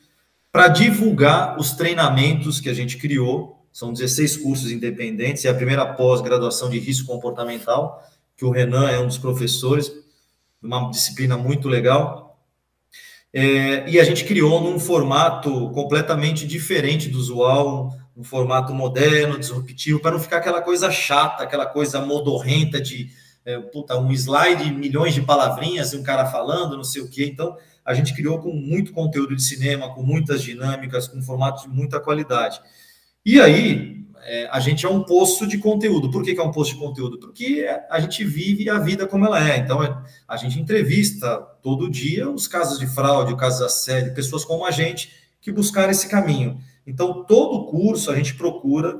[0.52, 3.66] para divulgar os treinamentos que a gente criou.
[3.72, 8.04] São 16 cursos independentes e a primeira pós-graduação de risco comportamental,
[8.36, 9.92] que o Renan é um dos professores,
[10.62, 12.31] uma disciplina muito legal.
[13.34, 20.00] É, e a gente criou num formato completamente diferente do usual, um formato moderno, disruptivo,
[20.00, 23.10] para não ficar aquela coisa chata, aquela coisa modorrenta de
[23.46, 27.26] é, puta, um slide, milhões de palavrinhas e um cara falando, não sei o quê.
[27.26, 31.70] Então, a gente criou com muito conteúdo de cinema, com muitas dinâmicas, com formatos de
[31.70, 32.60] muita qualidade.
[33.26, 36.09] E aí, é, a gente é um poço de conteúdo.
[36.11, 37.19] Por que, que, é um poço de conteúdo?
[37.19, 39.57] Porque a gente vive a vida como ela é.
[39.57, 39.80] Então,
[40.28, 44.72] a gente entrevista todo dia os casos de fraude, casos de assédio, pessoas como a
[44.72, 45.11] gente
[45.41, 46.59] que buscaram esse caminho.
[46.86, 48.99] Então, todo curso a gente procura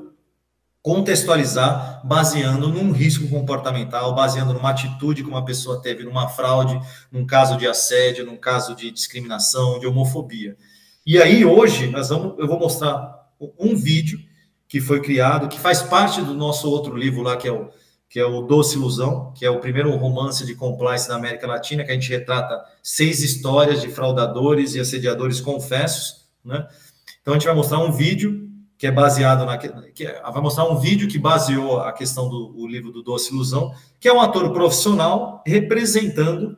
[0.82, 7.24] contextualizar baseando num risco comportamental, baseando numa atitude que uma pessoa teve numa fraude, num
[7.24, 10.56] caso de assédio, num caso de discriminação, de homofobia.
[11.06, 13.22] E aí, hoje, nós vamos, eu vou mostrar
[13.58, 14.18] um vídeo
[14.72, 17.68] que foi criado, que faz parte do nosso outro livro lá, que é o,
[18.08, 21.84] que é o Doce Ilusão, que é o primeiro romance de compliance na América Latina,
[21.84, 26.66] que a gente retrata seis histórias de fraudadores e assediadores confessos, né?
[27.20, 28.48] Então a gente vai mostrar um vídeo
[28.78, 32.66] que é baseado na que é, vai mostrar um vídeo que baseou a questão do
[32.66, 36.56] livro do Doce Ilusão, que é um ator profissional representando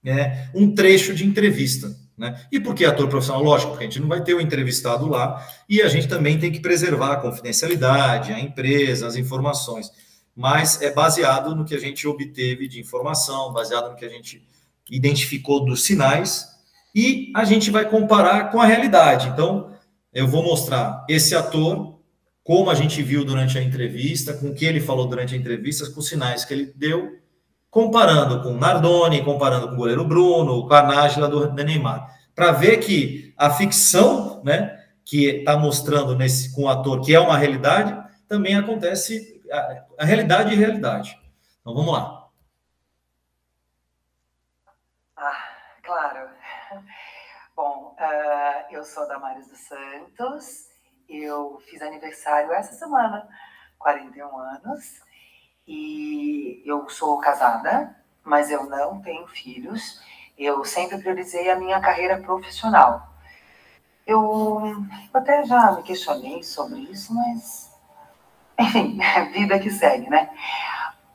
[0.00, 1.96] né, um trecho de entrevista.
[2.16, 2.46] Né?
[2.50, 3.42] E por que ator profissional?
[3.42, 6.38] Lógico, porque a gente não vai ter o um entrevistado lá e a gente também
[6.38, 9.90] tem que preservar a confidencialidade, a empresa, as informações.
[10.36, 14.46] Mas é baseado no que a gente obteve de informação, baseado no que a gente
[14.90, 16.48] identificou dos sinais
[16.94, 19.28] e a gente vai comparar com a realidade.
[19.28, 19.72] Então,
[20.12, 21.98] eu vou mostrar esse ator,
[22.44, 25.90] como a gente viu durante a entrevista, com o que ele falou durante a entrevista,
[25.90, 27.18] com os sinais que ele deu
[27.74, 32.76] comparando com Nardoni, comparando com o goleiro Bruno, com a Nájila do Neymar, para ver
[32.76, 38.00] que a ficção, né, que está mostrando nesse com o ator que é uma realidade,
[38.28, 41.20] também acontece a, a realidade e realidade.
[41.60, 42.28] Então vamos lá.
[45.16, 45.48] Ah,
[45.82, 46.30] claro.
[47.56, 50.68] Bom, uh, eu sou Damares dos Santos,
[51.08, 53.28] eu fiz aniversário essa semana,
[53.80, 55.02] 41 anos,
[55.66, 60.00] e eu sou casada, mas eu não tenho filhos.
[60.36, 63.08] Eu sempre priorizei a minha carreira profissional.
[64.06, 67.72] Eu até já me questionei sobre isso, mas
[68.58, 68.98] enfim,
[69.32, 70.30] vida que segue, né?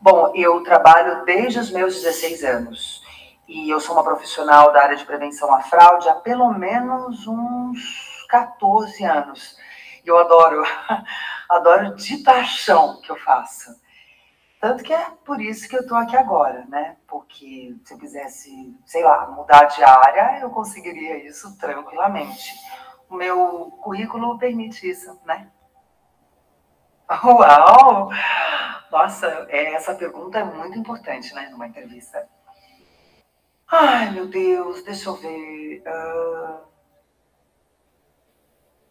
[0.01, 3.03] Bom, eu trabalho desde os meus 16 anos
[3.47, 8.25] e eu sou uma profissional da área de prevenção à fraude há pelo menos uns
[8.29, 9.57] 14 anos.
[10.05, 10.63] Eu adoro,
[11.49, 13.75] adoro de que eu faço.
[14.59, 16.97] Tanto que é por isso que eu estou aqui agora, né?
[17.07, 22.53] Porque se eu quisesse, sei lá, mudar de área, eu conseguiria isso tranquilamente.
[23.09, 25.49] O meu currículo permite isso, né?
[27.23, 28.09] Uau!
[28.91, 32.27] Nossa, é, essa pergunta é muito importante, né, numa entrevista.
[33.71, 35.83] Ai, meu Deus, deixa eu ver.
[35.87, 36.69] Uh...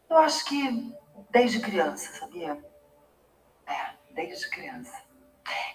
[0.08, 0.96] Eu acho que
[1.30, 2.58] desde criança, sabia?
[3.66, 5.07] É, desde criança.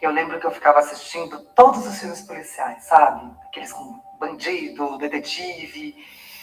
[0.01, 3.31] Eu lembro que eu ficava assistindo todos os filmes policiais, sabe?
[3.45, 5.95] Aqueles com bandido, detetive.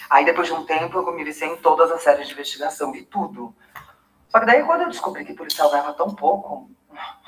[0.09, 3.03] Aí depois de um tempo eu me viciei em todas as séries de investigação, vi
[3.03, 3.55] tudo.
[4.29, 6.71] Só que daí quando eu descobri que policial ganhava tão pouco,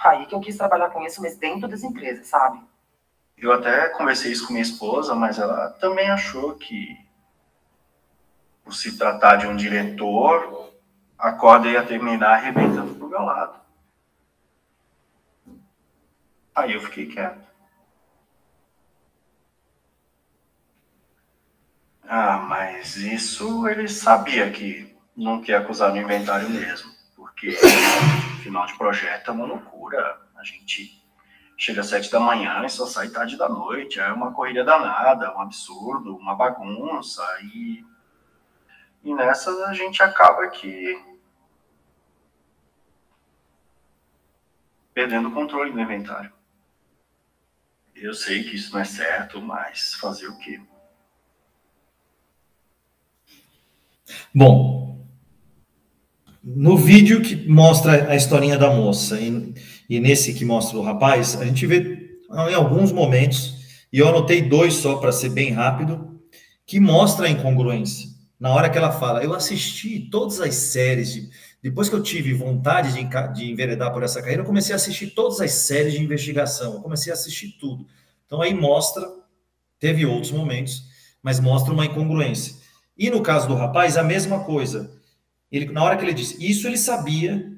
[0.05, 2.61] aí que eu quis trabalhar com isso, mas dentro das empresas, sabe?
[3.37, 6.97] Eu até conversei isso com minha esposa, mas ela também achou que,
[8.63, 10.73] por se tratar de um diretor,
[11.19, 13.61] a corda ia terminar arrebentando pro meu lado.
[16.55, 17.47] Aí eu fiquei quieto.
[22.05, 27.53] Ah, mas isso ele sabia que não quer acusar no inventário mesmo, porque
[28.43, 30.21] final de projeto é uma loucura.
[30.37, 31.03] A gente
[31.57, 35.35] chega às sete da manhã e só sai tarde da noite, é uma corrida danada,
[35.35, 37.85] um absurdo, uma bagunça, e
[39.05, 41.03] E nessas a gente acaba que
[44.95, 46.33] perdendo o controle do inventário.
[48.03, 50.61] Eu sei que isso não é certo, mas fazer o quê?
[54.35, 55.07] Bom,
[56.43, 59.55] no vídeo que mostra a historinha da moça e,
[59.89, 64.43] e nesse que mostra o rapaz, a gente vê em alguns momentos, e eu anotei
[64.43, 66.21] dois só para ser bem rápido,
[66.67, 68.09] que mostra a incongruência.
[68.41, 71.31] Na hora que ela fala, eu assisti todas as séries, de,
[71.63, 75.11] depois que eu tive vontade de, de enveredar por essa carreira, eu comecei a assistir
[75.11, 77.87] todas as séries de investigação, eu comecei a assistir tudo.
[78.27, 79.07] Então aí mostra,
[79.79, 80.83] teve outros momentos,
[81.23, 82.57] mas mostra uma incongruência.
[82.99, 84.91] E no caso do rapaz, a mesma coisa.
[85.51, 87.53] Ele, na hora que ele disse, isso ele sabia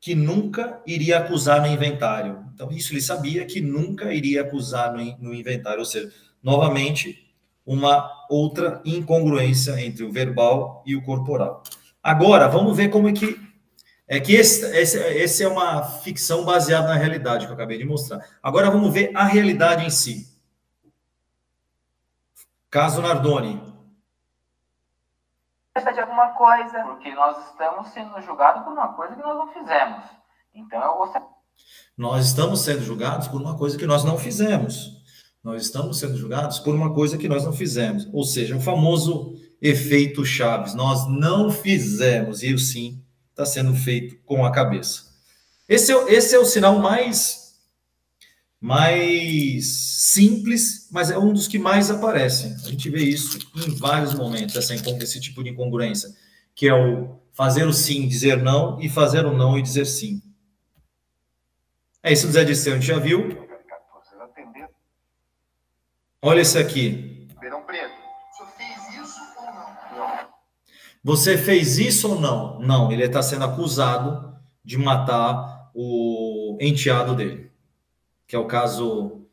[0.00, 2.44] que nunca iria acusar no inventário.
[2.54, 5.80] Então, isso ele sabia que nunca iria acusar no, no inventário.
[5.80, 6.10] Ou seja,
[6.42, 7.28] novamente,
[7.66, 11.62] uma outra incongruência entre o verbal e o corporal.
[12.02, 13.38] Agora, vamos ver como é que
[14.10, 17.84] é que esse, esse, esse, é uma ficção baseada na realidade que eu acabei de
[17.84, 18.18] mostrar.
[18.42, 20.36] Agora vamos ver a realidade em si.
[22.68, 23.62] Caso Nardoni.
[25.76, 30.04] De alguma coisa, porque nós estamos sendo julgados por uma coisa que nós não fizemos.
[30.52, 31.28] Então eu gostaria.
[31.96, 35.04] Nós estamos sendo julgados por uma coisa que nós não fizemos.
[35.42, 38.08] Nós estamos sendo julgados por uma coisa que nós não fizemos.
[38.12, 40.74] Ou seja, o famoso efeito Chaves.
[40.74, 43.00] Nós não fizemos, e eu sim
[43.30, 45.10] está sendo feito com a cabeça.
[45.68, 47.40] Esse é, esse é o sinal mais
[48.60, 49.66] mais
[50.12, 52.52] simples, mas é um dos que mais aparecem.
[52.52, 56.14] A gente vê isso em vários momentos, essa, esse tipo de incongruência,
[56.54, 60.22] que é o fazer o sim, dizer não, e fazer o não e dizer sim.
[62.02, 63.48] É isso, Zé Disseu, a gente já viu.
[66.20, 67.28] Olha esse aqui.
[71.02, 72.58] Você fez isso ou não?
[72.60, 77.50] Não, ele está sendo acusado de matar o enteado dele,
[78.26, 79.26] que é o caso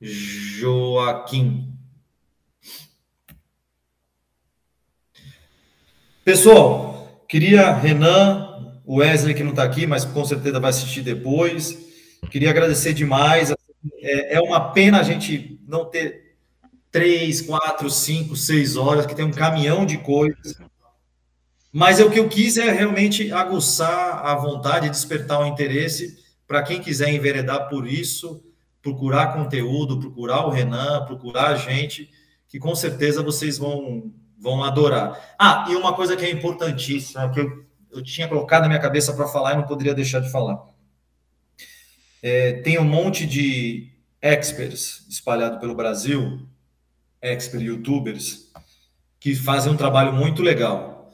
[0.00, 1.72] Joaquim.
[6.24, 11.78] Pessoal, queria Renan, o Wesley que não está aqui, mas com certeza vai assistir depois.
[12.30, 13.52] Queria agradecer demais.
[14.00, 16.23] É, é uma pena a gente não ter
[16.94, 20.56] três, quatro, cinco, seis horas, que tem um caminhão de coisas.
[21.72, 26.62] Mas é o que eu quis é realmente aguçar a vontade, despertar o interesse para
[26.62, 28.44] quem quiser enveredar por isso,
[28.80, 32.08] procurar conteúdo, procurar o Renan, procurar a gente,
[32.46, 35.34] que com certeza vocês vão, vão adorar.
[35.36, 39.12] Ah, e uma coisa que é importantíssima, que eu, eu tinha colocado na minha cabeça
[39.14, 40.64] para falar e não poderia deixar de falar.
[42.22, 43.90] É, tem um monte de
[44.22, 46.53] experts espalhado pelo Brasil
[47.24, 48.50] expert youtubers
[49.18, 51.12] que fazem um trabalho muito legal.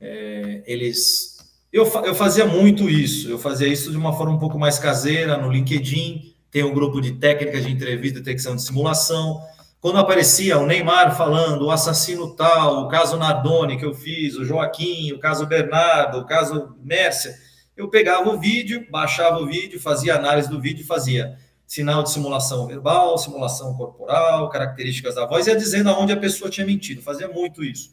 [0.00, 1.36] É, eles,
[1.72, 3.30] eu, eu fazia muito isso.
[3.30, 6.34] Eu fazia isso de uma forma um pouco mais caseira no LinkedIn.
[6.50, 9.40] Tem um grupo de técnicas de entrevista, detecção de simulação.
[9.80, 14.44] Quando aparecia o Neymar falando, o assassino tal, o caso Nardoni que eu fiz, o
[14.44, 17.36] Joaquim, o caso Bernardo, o caso Mércia,
[17.76, 22.66] eu pegava o vídeo, baixava o vídeo, fazia análise do vídeo, fazia sinal de simulação
[22.66, 27.02] verbal, simulação corporal, características da voz, ia dizendo aonde a pessoa tinha mentido.
[27.02, 27.90] Fazia muito isso.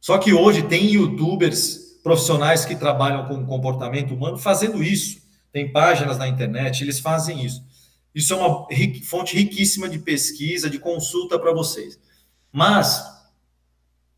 [0.00, 5.22] Só que hoje tem youtubers profissionais que trabalham com comportamento humano fazendo isso.
[5.52, 7.62] Tem páginas na internet, eles fazem isso.
[8.14, 8.66] Isso é uma
[9.04, 11.98] fonte riquíssima de pesquisa, de consulta para vocês.
[12.50, 13.02] Mas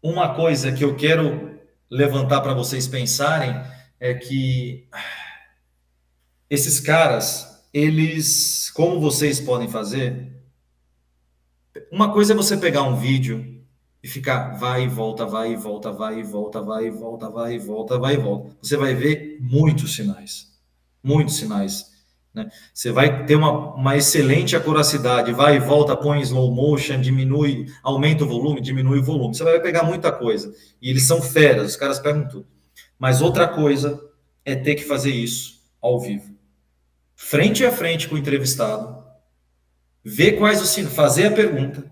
[0.02, 3.54] uma coisa que eu quero levantar para vocês pensarem
[4.00, 4.88] é que
[6.50, 10.32] esses caras eles, como vocês podem fazer,
[11.90, 13.64] uma coisa é você pegar um vídeo
[14.00, 17.54] e ficar vai e volta, vai e volta, vai e volta, vai e volta, vai
[17.54, 18.56] e volta, vai e volta.
[18.62, 20.52] Você vai ver muitos sinais,
[21.02, 21.92] muitos sinais.
[22.32, 22.48] Né?
[22.72, 28.22] Você vai ter uma, uma excelente acuracidade, vai e volta, põe slow motion, diminui, aumenta
[28.22, 29.34] o volume, diminui o volume.
[29.34, 30.54] Você vai pegar muita coisa.
[30.80, 32.46] E eles são feras, os caras pegam tudo.
[32.96, 34.00] Mas outra coisa
[34.44, 36.33] é ter que fazer isso ao vivo
[37.26, 39.02] frente a frente com o entrevistado,
[40.04, 41.90] ver quais os sinais, fazer a pergunta,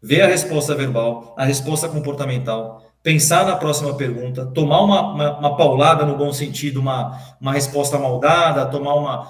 [0.00, 5.56] ver a resposta verbal, a resposta comportamental, pensar na próxima pergunta, tomar uma, uma, uma
[5.56, 9.28] paulada no bom sentido, uma, uma resposta maldada, tomar uma,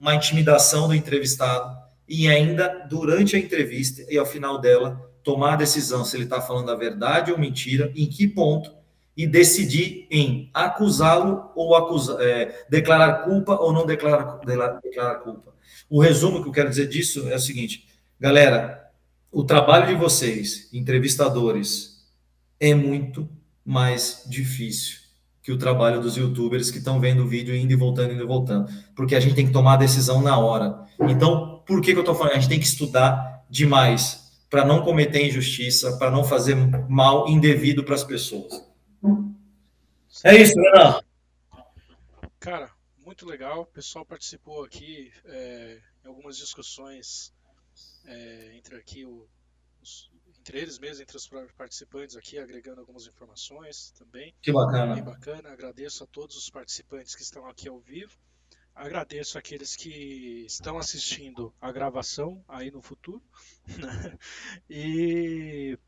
[0.00, 1.76] uma intimidação do entrevistado
[2.08, 6.40] e ainda durante a entrevista e ao final dela tomar a decisão se ele está
[6.40, 8.72] falando a verdade ou mentira, em que ponto
[9.20, 14.40] e decidir em acusá-lo ou acusar, é, declarar culpa ou não declarar,
[14.82, 15.52] declarar culpa.
[15.90, 17.86] O resumo que eu quero dizer disso é o seguinte,
[18.18, 18.82] galera,
[19.30, 22.02] o trabalho de vocês, entrevistadores,
[22.58, 23.28] é muito
[23.62, 25.00] mais difícil
[25.42, 28.26] que o trabalho dos youtubers que estão vendo o vídeo indo e voltando, indo e
[28.26, 28.72] voltando.
[28.96, 30.78] Porque a gente tem que tomar a decisão na hora.
[30.98, 32.32] Então, por que, que eu estou falando?
[32.32, 36.56] A gente tem que estudar demais para não cometer injustiça, para não fazer
[36.88, 38.69] mal indevido para as pessoas.
[40.24, 41.00] É isso, Renan.
[42.38, 43.62] Cara, muito legal.
[43.62, 47.32] O pessoal participou aqui é, em algumas discussões
[48.04, 49.28] é, entre aqui o,
[49.80, 50.10] os,
[50.40, 54.34] entre eles mesmos, entre os participantes aqui, agregando algumas informações também.
[54.42, 54.94] Que bacana.
[54.94, 55.50] Bem bacana.
[55.50, 58.18] Agradeço a todos os participantes que estão aqui ao vivo.
[58.74, 63.22] Agradeço aqueles que estão assistindo a gravação aí no futuro.
[63.78, 64.18] Né?
[64.68, 65.78] e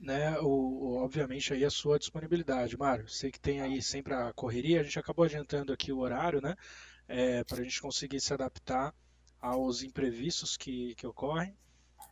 [0.00, 3.06] né, o, o, obviamente aí a sua disponibilidade, Mário.
[3.08, 6.56] Sei que tem aí sempre a correria, a gente acabou adiantando aqui o horário, né,
[7.06, 8.94] é, para a gente conseguir se adaptar
[9.38, 11.54] aos imprevistos que, que ocorrem.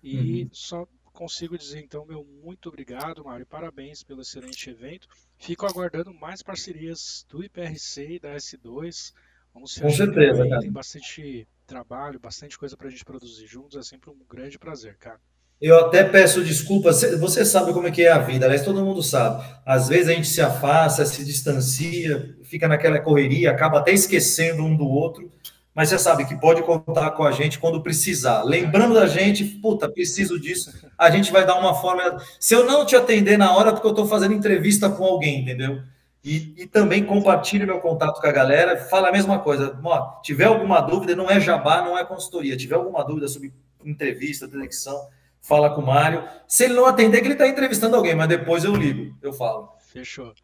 [0.02, 0.50] E uhum.
[0.52, 5.08] só consigo dizer então meu muito obrigado, Mário, parabéns pelo excelente evento.
[5.36, 9.12] Fico aguardando mais parcerias do IPRC e da S2.
[9.52, 13.76] Vamos se Com certeza, Tem bastante trabalho, bastante coisa para a gente produzir juntos.
[13.76, 15.20] É sempre um grande prazer, cara.
[15.60, 19.02] Eu até peço desculpas, você sabe como é que é a vida, aliás, todo mundo
[19.02, 19.44] sabe.
[19.66, 24.76] Às vezes a gente se afasta, se distancia, fica naquela correria, acaba até esquecendo um
[24.76, 25.32] do outro
[25.78, 28.42] mas você sabe que pode contar com a gente quando precisar.
[28.42, 32.20] Lembrando da gente, puta, preciso disso, a gente vai dar uma forma.
[32.40, 35.80] Se eu não te atender na hora, porque eu estou fazendo entrevista com alguém, entendeu?
[36.24, 39.78] E, e, também compartilhe meu contato com a galera, fala a mesma coisa.
[39.84, 42.56] Ó, tiver alguma dúvida, não é jabá, não é consultoria.
[42.56, 43.54] Tiver alguma dúvida sobre
[43.84, 45.00] entrevista, detecção,
[45.40, 46.26] fala com o Mário.
[46.46, 49.72] Se ele não atender, que ele está entrevistando alguém, mas depois eu ligo, eu falo.
[49.78, 50.34] Fechou.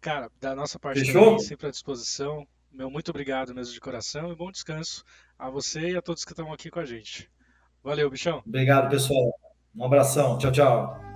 [0.00, 1.24] Cara, da nossa parte Fechou?
[1.24, 2.46] também, sempre à disposição.
[2.72, 5.04] Meu muito obrigado mesmo de coração e bom descanso
[5.38, 7.28] a você e a todos que estão aqui com a gente.
[7.82, 8.42] Valeu, bichão.
[8.46, 9.34] Obrigado, pessoal.
[9.74, 10.38] Um abração.
[10.38, 11.09] Tchau, tchau.